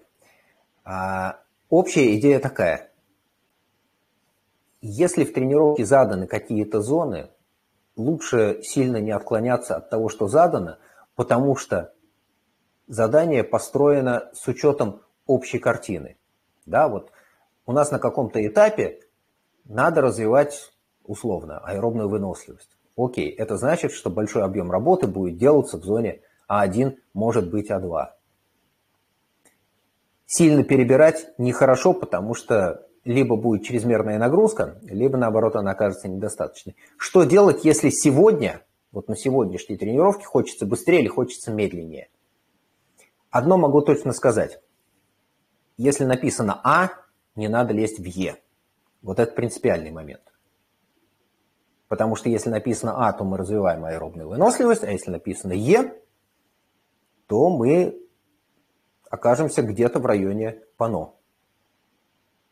[0.84, 1.40] А,
[1.70, 2.92] общая идея такая.
[4.82, 7.30] Если в тренировке заданы какие-то зоны,
[7.96, 10.80] лучше сильно не отклоняться от того, что задано,
[11.16, 11.94] потому что
[12.88, 16.18] задание построено с учетом общей картины.
[16.66, 17.14] Да, вот
[17.70, 19.00] у нас на каком-то этапе
[19.66, 20.72] надо развивать
[21.04, 22.76] условно аэробную выносливость.
[22.98, 28.08] Окей, это значит, что большой объем работы будет делаться в зоне А1, может быть А2.
[30.26, 36.76] Сильно перебирать нехорошо, потому что либо будет чрезмерная нагрузка, либо наоборот она окажется недостаточной.
[36.98, 42.10] Что делать, если сегодня, вот на сегодняшней тренировке хочется быстрее или хочется медленнее?
[43.30, 44.60] Одно могу точно сказать.
[45.78, 46.90] Если написано А,
[47.36, 48.42] не надо лезть в Е.
[49.02, 50.22] Вот это принципиальный момент.
[51.88, 55.94] Потому что если написано А, то мы развиваем аэробную выносливость, а если написано Е,
[57.28, 58.00] то мы
[59.10, 61.14] окажемся где-то в районе ПАНО.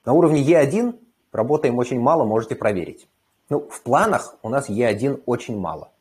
[0.06, 1.00] На уровне Е1
[1.32, 3.08] работаем очень мало, можете проверить.
[3.50, 5.92] Ну, в планах у нас Е1 очень мало.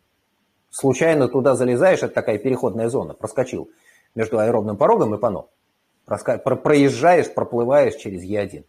[0.70, 3.70] Случайно туда залезаешь, это такая переходная зона, проскочил
[4.14, 5.46] между аэробным порогом и пано.
[6.06, 8.64] Проезжаешь, проплываешь через Е1.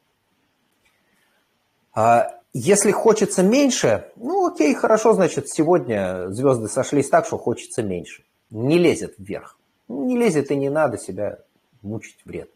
[1.94, 8.24] А если хочется меньше, ну окей, хорошо, значит, сегодня звезды сошлись так, что хочется меньше.
[8.50, 9.58] Не лезет вверх.
[9.88, 11.40] Не лезет и не надо себя
[11.82, 12.54] мучить вредно.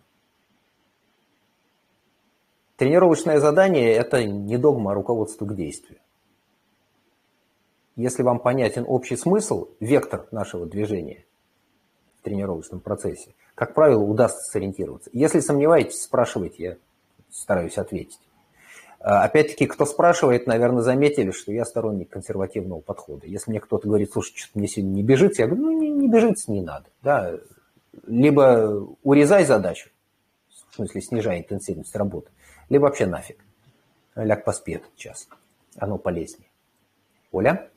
[2.78, 6.00] Тренировочное задание– это не догма, а руководство к действию.
[7.96, 11.26] Если вам понятен общий смысл, вектор нашего движения
[12.20, 15.10] в тренировочном процессе, как правило, удастся сориентироваться.
[15.14, 16.78] Если сомневаетесь, спрашивайте, я
[17.30, 18.20] стараюсь ответить.
[19.00, 23.26] А, опять-таки, кто спрашивает, наверное, заметили, что я сторонник консервативного подхода.
[23.26, 26.08] Если мне кто-то говорит, слушай, что-то мне сегодня не бежится, я говорю, ну, не, не
[26.08, 26.86] бежится, не надо.
[27.02, 27.34] Да?
[28.06, 29.90] Либо урезай задачу,
[30.70, 32.30] в смысле снижай интенсивность работы,
[32.70, 33.44] либо вообще нафиг.
[34.16, 35.28] Ляг поспи этот час.
[35.78, 36.50] Оно полезнее.
[37.32, 37.71] Оля?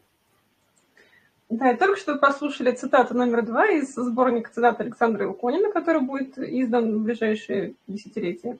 [1.50, 6.38] Да, и только что послушали цитату номер два из сборника цитат Александра Илконина, который будет
[6.38, 8.58] издан в ближайшие десятилетия.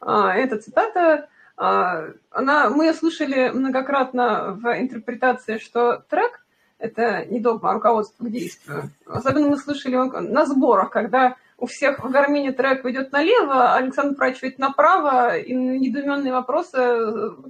[0.00, 6.44] А, эта цитата, а, она, мы ее слышали многократно в интерпретации, что трек–
[6.78, 8.90] это не догма, а руководство к действию.
[9.06, 14.58] Особенно мы слышали на сборах, когда у всех в гармине трек идет налево, Александр прочивает
[14.58, 16.76] направо, и на недоуменные вопросы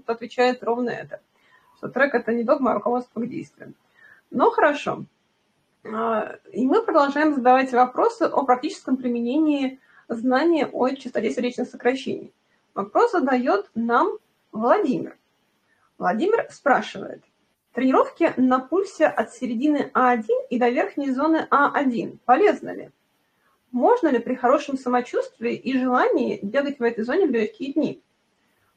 [0.07, 1.21] отвечает ровно это.
[1.77, 3.75] Что трек– это не догма, а руководство к действию.
[4.33, 5.05] Но хорошо.
[5.85, 9.79] А, и мы продолжаем задавать вопросы о практическом применении
[10.09, 12.33] знания о частоте сердечных сокращений.
[12.75, 14.19] Вопрос задает нам
[14.51, 15.19] Владимир.
[15.99, 17.23] Владимир спрашивает.
[17.75, 22.91] Тренировки на пульсе от середины А1 и до верхней зоны А1 полезны ли?
[23.71, 28.03] Можно ли при хорошем самочувствии и желании бегать в этой зоне в легкие дни?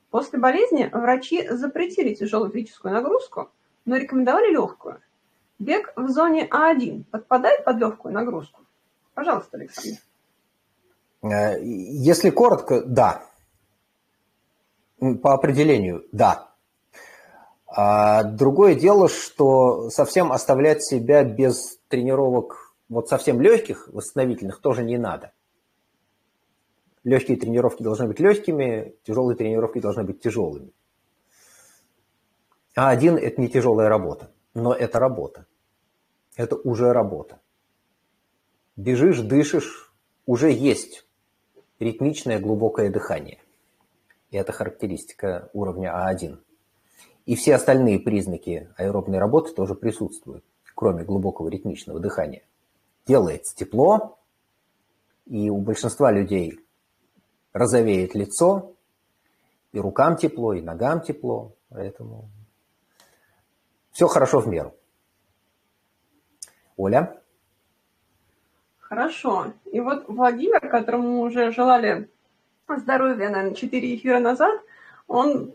[0.09, 3.51] После болезни врачи запретили тяжелую физическую нагрузку,
[3.85, 5.01] но рекомендовали легкую.
[5.59, 8.61] Бег в зоне А1 подпадает под легкую нагрузку?
[9.13, 9.99] Пожалуйста, Александр.
[11.23, 13.23] Э, если коротко, да.
[14.99, 16.51] По определению, да.
[17.67, 24.97] А другое дело, что совсем оставлять себя без тренировок, вот совсем легких, восстановительных, тоже не
[24.97, 25.33] надо.
[27.03, 30.71] Легкие тренировки должны быть легкими, тяжелые тренировки должны быть тяжелыми.
[32.75, 35.45] А один– это не тяжелая работа, но это работа.
[36.35, 37.39] Это уже работа.
[38.75, 39.93] Бежишь, дышишь,
[40.25, 41.05] уже есть
[41.79, 43.39] ритмичное глубокое дыхание.
[44.31, 46.39] И это характеристика уровня А1.
[47.25, 50.43] И все остальные признаки аэробной работы тоже присутствуют,
[50.73, 52.43] кроме глубокого ритмичного дыхания.
[53.05, 54.17] Делается тепло,
[55.25, 56.59] и у большинства людей
[57.53, 58.73] розовеет лицо,
[59.71, 62.29] и рукам тепло, и ногам тепло, поэтому
[63.95, 64.75] все хорошо в меру.
[66.75, 67.17] Оля?
[68.77, 69.53] Хорошо.
[69.71, 72.09] И вот Владимир, которому мы уже желали
[72.67, 74.59] здоровья, наверное, 4 эфира назад,
[75.07, 75.53] он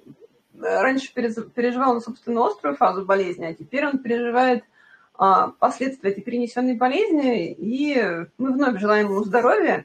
[0.55, 4.65] э, раньше переживал собственно острую фазу болезни, а теперь он переживает
[5.19, 7.95] а, последствия этой перенесенной болезни, и
[8.39, 9.85] мы вновь желаем ему здоровья,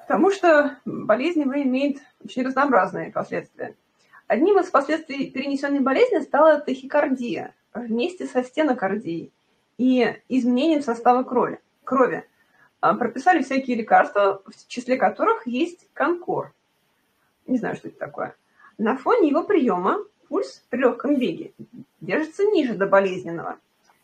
[0.00, 3.76] потому что болезнь его имеет очень разнообразные последствия.
[4.30, 9.32] Одним из последствий перенесенной болезни стала тахикардия вместе со стенокардией
[9.76, 11.58] и изменением состава крови.
[11.82, 12.24] крови.
[12.80, 16.54] А, прописали всякие лекарства, в числе которых есть конкор.
[17.48, 18.36] Не знаю, что это такое.
[18.78, 21.52] На фоне его приема пульс при легком беге
[22.00, 23.58] держится ниже до болезненного.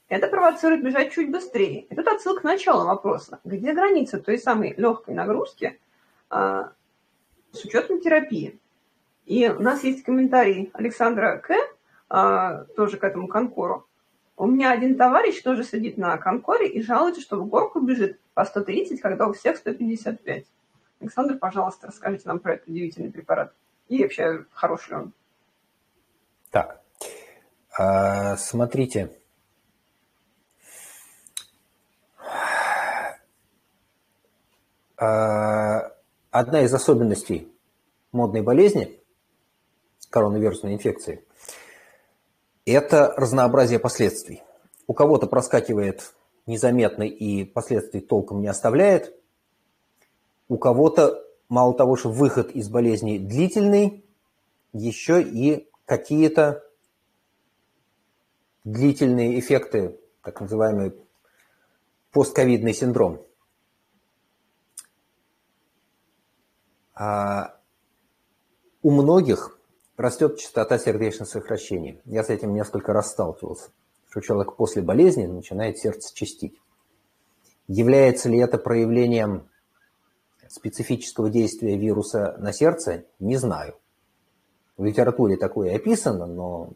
[0.09, 1.83] Это провоцирует бежать чуть быстрее.
[1.83, 3.39] И тут отсылка к началу вопроса.
[3.45, 5.79] Где граница той самой легкой нагрузки
[6.31, 6.72] а,
[7.53, 8.59] с учетом терапии?
[9.27, 11.55] И у нас есть комментарий Александра К.
[12.09, 13.87] А, тоже к этому конкору.
[14.37, 18.45] У меня один товарищ тоже сидит на конкоре и жалуется, что в горку бежит по
[18.45, 20.45] 130, когда у всех 155.
[21.01, 23.53] Александр, пожалуйста, расскажите нам про этот удивительный препарат.
[23.89, 25.12] И вообще, хороший ли он?
[26.51, 26.81] Так,
[27.77, 29.11] а, смотрите.
[34.97, 35.93] А,
[36.31, 37.53] одна из особенностей
[38.12, 39.01] модной болезни,
[40.17, 41.27] коронавирусной инфекции,
[42.64, 44.43] это разнообразие последствий.
[44.87, 46.14] У кого-то проскакивает
[46.47, 49.14] незаметно и последствий толком не оставляет.
[50.49, 54.07] У кого-то, мало того, что выход из болезни длительный,
[54.73, 56.64] еще и какие-то
[58.64, 60.95] длительные эффекты, так называемый
[62.11, 63.21] постковидный синдром.
[66.95, 67.61] А
[68.81, 69.56] у многих
[69.97, 72.01] растет частота сердечных сокращений.
[72.05, 73.71] Я с этим несколько раз сталкивался,
[74.09, 76.61] что человек после болезни начинает сердце частить.
[77.69, 79.49] Является ли это проявлением
[80.49, 83.75] специфического действия вируса на сердце, не знаю.
[84.77, 86.71] В литературе такое описано, но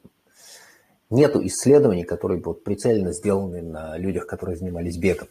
[1.10, 5.28] нет исследований, которые будут прицельно сделаны на людях, которые занимались бегом.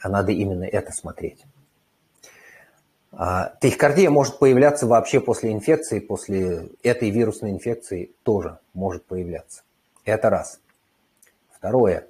[0.00, 1.44] А надо именно это смотреть.
[3.12, 9.62] А, тахикардия может появляться вообще после инфекции, после этой вирусной инфекции тоже может появляться.
[10.04, 10.60] Это раз.
[11.50, 12.06] Второе.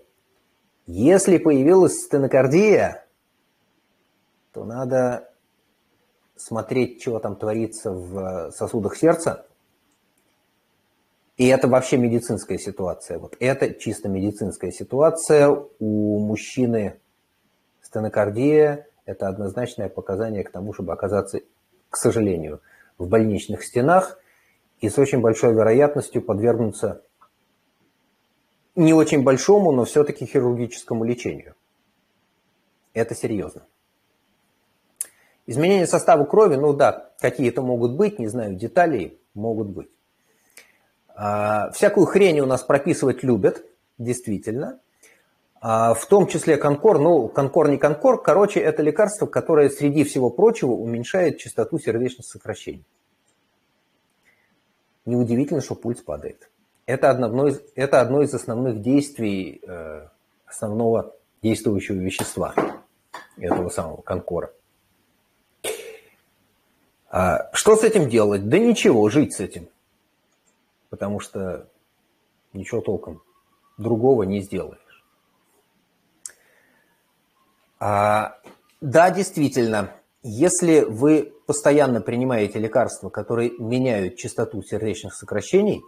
[0.86, 3.06] Если появилась стенокардия,
[4.52, 5.30] то надо
[6.36, 9.46] смотреть, что там творится в сосудах сердца.
[11.36, 13.18] И это вообще медицинская ситуация.
[13.18, 15.48] Вот это чисто медицинская ситуация.
[15.78, 17.00] У мужчины
[17.80, 21.40] стенокардия это однозначное показание к тому, чтобы оказаться,
[21.90, 22.60] к сожалению,
[22.96, 24.20] в больничных стенах
[24.80, 27.02] и с очень большой вероятностью подвергнуться
[28.76, 31.54] не очень большому, но все-таки хирургическому лечению.
[32.94, 33.66] Это серьезно.
[35.46, 39.90] Изменения состава крови, ну да, какие-то могут быть, не знаю, деталей могут быть.
[41.16, 43.64] А, всякую хрень у нас прописывать любят,
[43.98, 44.78] действительно.
[45.60, 50.30] А, в том числе конкор, ну, конкор не конкор, короче, это лекарство, которое среди всего
[50.30, 52.84] прочего уменьшает частоту сердечных сокращений.
[55.04, 56.50] Неудивительно, что пульс падает.
[56.86, 60.08] Это одно из, это одно из основных действий э,
[60.46, 62.54] основного действующего вещества
[63.36, 64.52] этого самого конкора.
[67.10, 68.48] А что с этим делать?
[68.48, 69.68] Да ничего, жить с этим.
[70.88, 71.68] Потому что
[72.52, 73.22] ничего толком
[73.76, 74.89] другого не сделаешь.
[77.80, 78.38] А,
[78.80, 85.82] да, действительно, если вы постоянно принимаете лекарства, которые меняют частоту сердечных сокращений,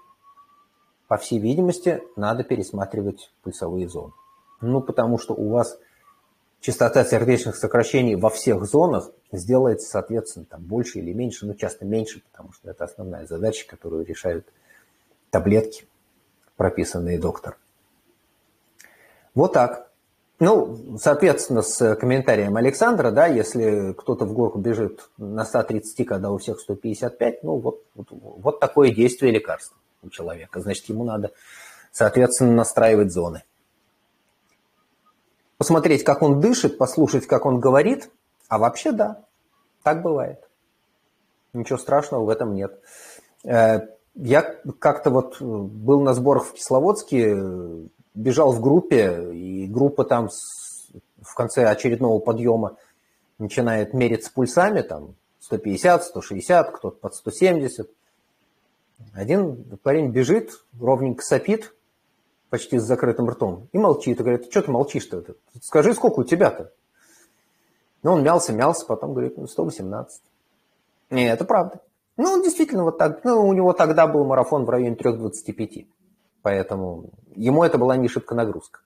[1.06, 4.14] по всей видимости, надо пересматривать пульсовые зоны.
[4.62, 5.78] Ну, потому что у вас
[6.60, 12.22] частота сердечных сокращений во всех зонах сделается, соответственно, там больше или меньше, но часто меньше,
[12.32, 14.46] потому что это основная задача, которую решают
[15.28, 15.84] таблетки,
[16.56, 17.58] прописанные доктором.
[19.34, 19.91] Вот так.
[20.44, 26.38] Ну, соответственно, с комментарием Александра, да, если кто-то в горку бежит на 130, когда у
[26.38, 30.58] всех 155, ну, вот, вот, вот такое действие лекарства у человека.
[30.58, 31.30] Значит, ему надо,
[31.92, 33.44] соответственно, настраивать зоны
[35.58, 38.10] посмотреть, как он дышит, послушать, как он говорит.
[38.48, 39.22] А вообще да,
[39.84, 40.40] так бывает.
[41.52, 42.80] Ничего страшного в этом нет.
[43.44, 43.82] Э,
[44.16, 44.42] я
[44.80, 47.36] как-то вот был на сборах в Кисловодске,
[48.14, 50.28] бежал в группе, и группа там
[51.20, 52.76] в конце очередного подъема
[53.38, 57.90] начинает мериться пульсами, там 150, 160, кто-то под 170.
[59.14, 61.74] Один парень бежит, ровненько сопит,
[62.50, 65.24] почти с закрытым ртом, и молчит, и говорит, что ты молчишь-то?
[65.60, 66.72] Скажи, сколько у тебя-то?
[68.02, 70.22] Ну, он мялся, мялся, потом говорит, ну, 118.
[71.10, 71.80] Не, это правда.
[72.16, 75.86] Ну, он действительно вот так, ну, у него тогда был марафон в районе 3.25,
[76.42, 78.80] поэтому ему это была не шибко нагрузка.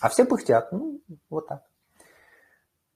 [0.00, 1.62] А все пыхтят, ну, вот так.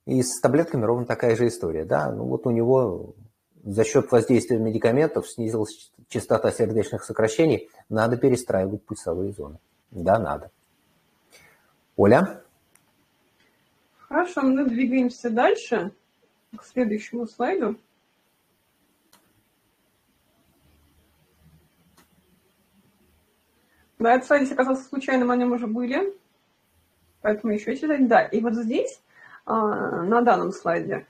[0.07, 3.15] И с таблетками ровно такая же история, да, ну, вот у него
[3.63, 9.59] за счет воздействия медикаментов снизилась частота сердечных сокращений, надо перестраивать пульсовые зоны.
[9.91, 10.51] Да, надо.
[11.97, 12.43] Оля?
[14.09, 15.93] Хорошо, мы двигаемся дальше
[16.57, 17.77] к следующему слайду.
[24.03, 26.13] Да, этот слайд оказался случайным, о нем уже были.
[27.21, 28.09] Поэтому еще читать.
[28.09, 29.01] Да, и вот здесь,
[29.47, 31.07] а, на данном слайде,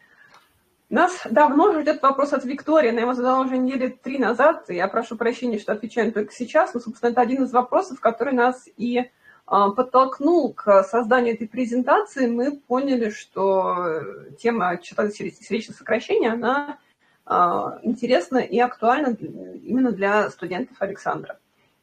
[0.90, 4.68] нас давно ждет вопрос от Виктории, она его задала уже недели три назад.
[4.68, 8.68] Я прошу прощения, что отвечаем только сейчас, но, собственно, это один из вопросов, который нас
[8.76, 9.10] и
[9.46, 12.26] а, подтолкнул к созданию этой презентации.
[12.26, 14.02] Мы поняли, что
[14.38, 16.76] тема сердечных сокращений, она
[17.24, 21.38] а, интересна и актуальна именно для студентов Александра.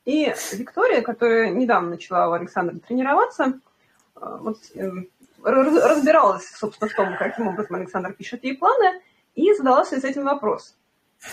[0.10, 3.60] И Виктория, которая недавно начала у Александра тренироваться,
[4.16, 5.08] а, вот, эм,
[5.44, 9.04] разбиралась, собственно, в том, каким образом Александр пишет ей планы,
[9.36, 10.76] и задалась с этим вопрос.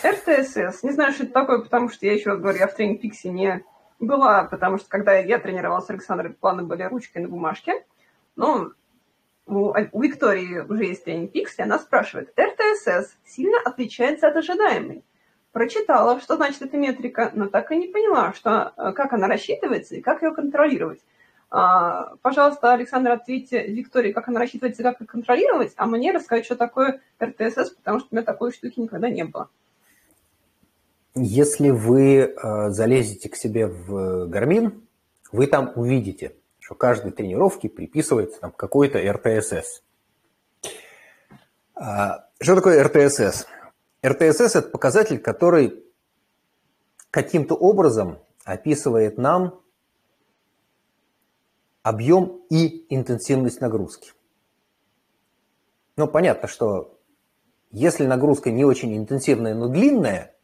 [0.04, 3.00] РТСС, не знаю, что это такое, потому что я еще раз говорю, я в тренинг
[3.00, 3.64] Пикси не
[3.98, 7.82] была, потому что когда я тренировалась с Александрой, планы были ручкой на бумажке.
[8.34, 8.72] Но
[9.46, 15.02] у, у Виктории уже есть тренинг Пикси, она спрашивает, РТСС сильно отличается от ожидаемой?
[15.56, 20.02] Прочитала, что значит эта метрика, но так и не поняла, что, как она рассчитывается и
[20.02, 21.00] как ее контролировать.
[21.48, 26.56] А, пожалуйста, Александр, ответьте Виктории, как она рассчитывается, как ее контролировать, а мне рассказать, что
[26.56, 29.48] такое РТСС, потому что у меня такой штуки никогда не было.
[31.14, 34.82] Если вы э, залезете к себе в Garmin,
[35.32, 39.82] вы там увидите, что каждой тренировке приписывается там какой-то РТСС.
[41.74, 43.46] А, что такое РТСС?
[44.06, 45.84] РТСС– это показатель, который
[47.10, 49.60] каким-то образом описывает нам
[51.82, 54.12] объем и интенсивность нагрузки.
[55.96, 56.98] Ну, понятно, что
[57.70, 60.34] если нагрузка не очень интенсивная, но длинная,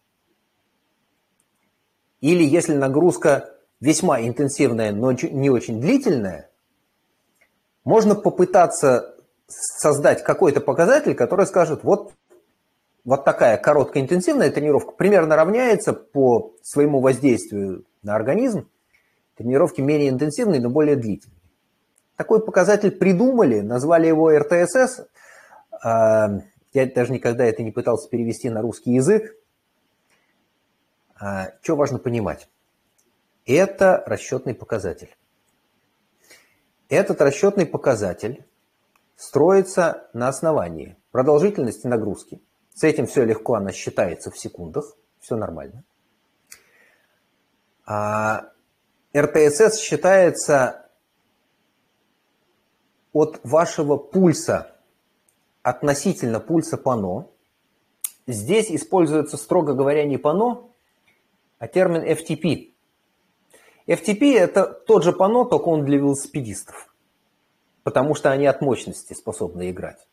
[2.21, 6.51] или если нагрузка весьма интенсивная, но не очень длительная,
[7.85, 9.17] можно попытаться
[9.49, 12.13] создать какой-то показатель, который скажет, вот,
[13.05, 18.69] вот такая короткая интенсивная тренировка примерно равняется по своему воздействию на организм
[19.37, 21.41] тренировки менее интенсивные, но более длительные.
[22.17, 25.07] Такой показатель придумали, назвали его РТСС.
[25.83, 26.29] А,
[26.73, 29.35] я даже никогда это не пытался перевести на русский язык.
[31.19, 32.49] А, что важно понимать?
[33.47, 35.17] Это расчетный показатель.
[36.89, 38.45] Этот расчетный показатель
[39.17, 42.41] строится на основании продолжительности нагрузки.
[42.75, 45.85] С этим все легко, она считается в секундах, все нормально.
[47.85, 48.53] А
[49.15, 50.89] РТСС считается
[53.13, 54.75] от вашего пульса,
[55.63, 57.29] относительно пульса пано.
[58.27, 60.71] Здесь используется, строго говоря, не пано,
[61.59, 62.73] а термин FTP.
[63.87, 66.95] FTP– это тот же пано, только он для велосипедистов,
[67.83, 70.07] потому что они от мощности способны играть.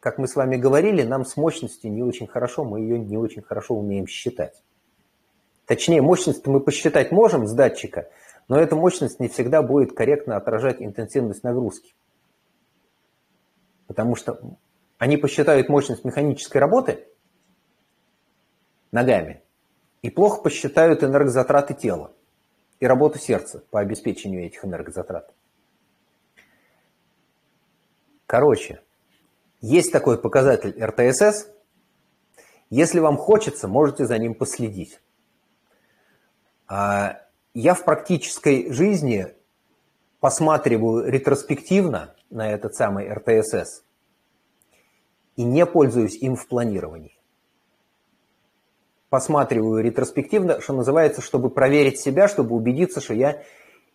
[0.00, 3.42] Как мы с вами говорили, нам с мощностью не очень хорошо, мы ее не очень
[3.42, 4.62] хорошо умеем считать.
[5.64, 8.08] Точнее, мощность мы посчитать можем с датчика,
[8.48, 11.94] но эта мощность не всегда будет корректно отражать интенсивность нагрузки.
[13.88, 14.40] Потому что
[14.98, 17.06] они посчитают мощность механической работы
[18.92, 19.42] ногами
[20.02, 22.12] и плохо посчитают энергозатраты тела
[22.78, 25.34] и работу сердца по обеспечению этих энергозатрат.
[28.26, 28.82] Короче,
[29.60, 31.48] есть такой показатель РТСС.
[32.70, 35.00] Если вам хочется, можете за ним последить.
[36.68, 37.20] А,
[37.54, 39.28] я в практической жизни
[40.20, 43.84] посматриваю ретроспективно на этот самый РТСС
[45.36, 47.16] и не пользуюсь им в планировании.
[49.08, 53.42] Посматриваю ретроспективно, что называется, чтобы проверить себя, чтобы убедиться, что я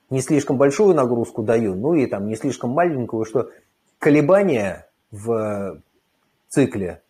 [0.10, 3.50] не слишком большую нагрузку даю, ну и там не слишком маленькую, что
[4.00, 5.82] колебания в
[6.50, 7.02] цикле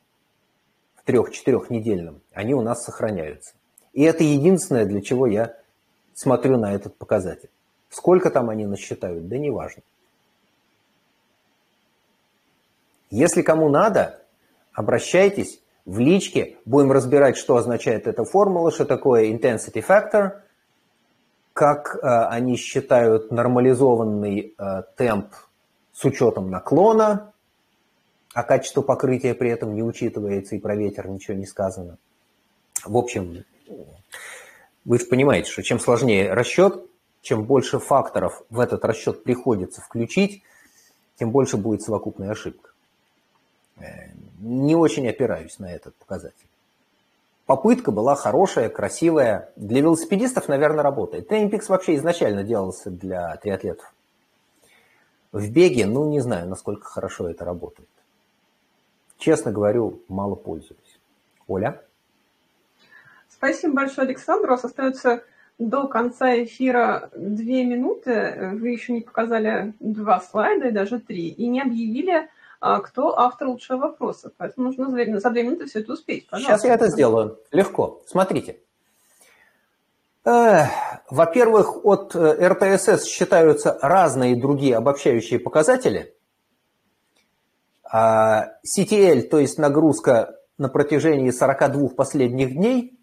[0.95, 3.53] в трех-четырех недельном, они у нас сохраняются.
[3.93, 5.55] И это единственное, для чего я
[6.13, 7.49] смотрю на этот показатель.
[7.89, 9.83] Сколько там они насчитают, да неважно.
[13.09, 14.21] Если кому надо,
[14.73, 20.41] обращайтесь в личке, будем разбирать, что означает эта формула, что такое intensity factor,
[21.53, 25.33] как э, они считают нормализованный э, темп
[25.91, 27.33] с учетом наклона,
[28.33, 31.97] а качество покрытия при этом не учитывается, и про ветер ничего не сказано.
[32.85, 33.43] В общем,
[34.85, 36.85] вы же понимаете, что чем сложнее расчет,
[37.21, 40.43] чем больше факторов в этот расчет приходится включить,
[41.17, 42.71] тем больше будет совокупная ошибка.
[43.77, 44.09] Э,
[44.39, 46.47] не очень опираюсь на этот показатель.
[47.45, 49.51] Попытка была хорошая, красивая.
[49.55, 51.27] Для велосипедистов, наверное, работает.
[51.27, 53.93] Тренинг вообще изначально делался для триатлетов.
[55.31, 57.89] В беге, ну, не знаю, насколько хорошо это работает.
[59.21, 60.99] Честно говорю, мало пользуюсь.
[61.47, 61.79] Оля?
[63.29, 64.47] Спасибо большое, Александр.
[64.47, 65.23] У вас остается
[65.59, 68.49] до конца эфира две минуты.
[68.53, 71.27] Вы еще не показали два слайда и даже три.
[71.27, 74.31] И не объявили, а, кто автор лучшего вопроса.
[74.37, 76.27] Поэтому нужно за две минуты все это успеть.
[76.27, 76.57] Пожалуйста.
[76.57, 77.37] Сейчас я это сделаю.
[77.51, 78.01] Легко.
[78.07, 78.57] Смотрите.
[80.23, 86.15] Во-первых, от э, РТСС считаются разные другие обобщающие показатели.
[87.91, 92.97] А CTL, то есть нагрузка на протяжении 42 последних дней,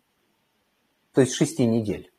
[1.13, 2.11] то есть 6 недель.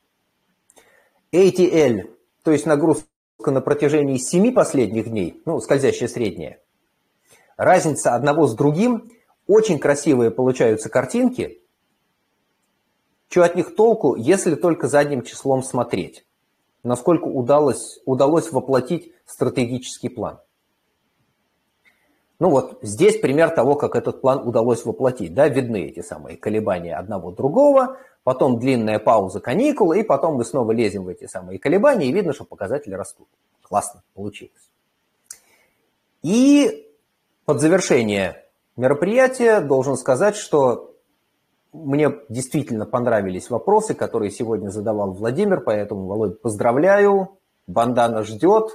[1.32, 3.08] ATL, то есть нагрузка
[3.48, 6.62] на протяжении 7 последних дней, ну, скользящая средняя.
[7.58, 9.12] Разница одного с другим,
[9.48, 11.64] очень красивые получаются картинки.
[13.30, 16.24] Что от них толку, если только задним числом смотреть?
[16.84, 20.40] Насколько удалось, удалось воплотить стратегический план?
[22.40, 25.34] Ну вот здесь пример того, как этот план удалось воплотить.
[25.34, 30.72] Да, видны эти самые колебания одного другого, потом длинная пауза каникулы, и потом мы снова
[30.72, 33.28] лезем в эти самые колебания, и видно, что показатели растут.
[33.62, 34.72] Классно получилось.
[36.24, 36.90] И
[37.46, 38.46] под завершение
[38.78, 40.96] мероприятия должен сказать, что
[41.74, 47.38] мне действительно понравились вопросы, которые сегодня задавал Владимир, поэтому, Володь, поздравляю,
[47.68, 48.72] бандана ждет,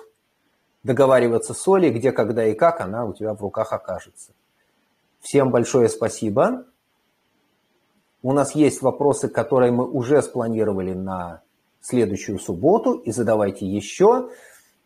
[0.85, 4.33] договариваться с Олей, где, когда и как она у тебя в руках окажется.
[5.21, 6.67] Всем большое спасибо.
[8.23, 11.43] У нас есть вопросы, которые мы уже спланировали на
[11.81, 14.31] следующую субботу, и задавайте еще.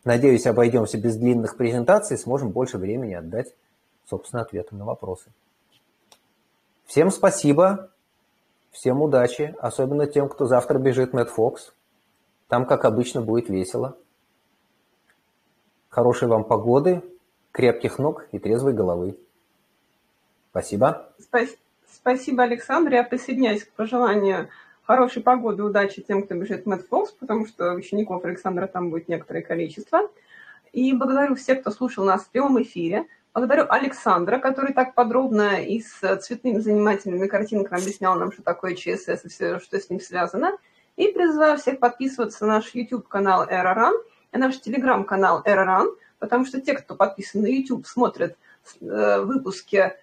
[0.03, 3.53] Надеюсь, обойдемся без длинных презентаций, сможем больше времени отдать,
[4.09, 5.31] собственно, ответам на вопросы.
[6.85, 7.91] Всем спасибо,
[8.71, 11.73] всем удачи, особенно тем, кто завтра бежит Мэтт Фокс.
[12.47, 13.95] Там, как обычно, будет весело.
[15.99, 17.01] Хорошей вам погоды,
[17.51, 19.17] крепких ног и трезвой головы.
[20.49, 21.09] Спасибо.
[21.91, 22.43] Спасибо.
[22.43, 22.93] Александр.
[22.93, 24.47] Я присоединяюсь к пожеланию
[24.83, 29.09] хорошей погоды, удачи тем, кто бежит в Мэтт Фокс, потому что учеников Александра там будет
[29.09, 30.09] некоторое количество.
[30.71, 33.05] И благодарю всех, кто слушал нас в прямом эфире.
[33.33, 39.25] Благодарю Александра, который так подробно и с цветными занимательными картинками объяснял нам, что такое ЧСС
[39.25, 40.53] и все, что с ним связано.
[40.95, 43.97] И призываю всех подписываться на наш YouTube-канал Эроран
[44.31, 48.37] и наш телеграм-канал Эроран, потому что те, кто подписан на YouTube, смотрят
[48.81, 49.93] э, выпуски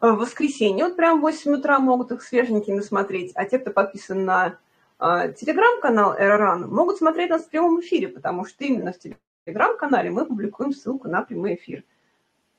[0.00, 4.24] в воскресенье, вот прям в 8 утра могут их свеженькими смотреть, а те, кто подписан
[4.24, 4.58] на
[4.98, 10.26] э, телеграм-канал Эроран, могут смотреть нас в прямом эфире, потому что именно в телеграм-канале мы
[10.26, 11.84] публикуем ссылку на прямой эфир.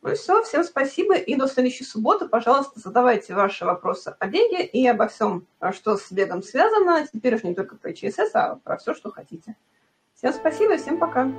[0.03, 4.65] Ну и все, всем спасибо, и до следующей субботы, пожалуйста, задавайте ваши вопросы о беге
[4.65, 8.77] и обо всем, что с бегом связано, теперь уж не только про ЧСС, а про
[8.77, 9.55] все, что хотите.
[10.21, 11.31] Всем спасибо, всем пока.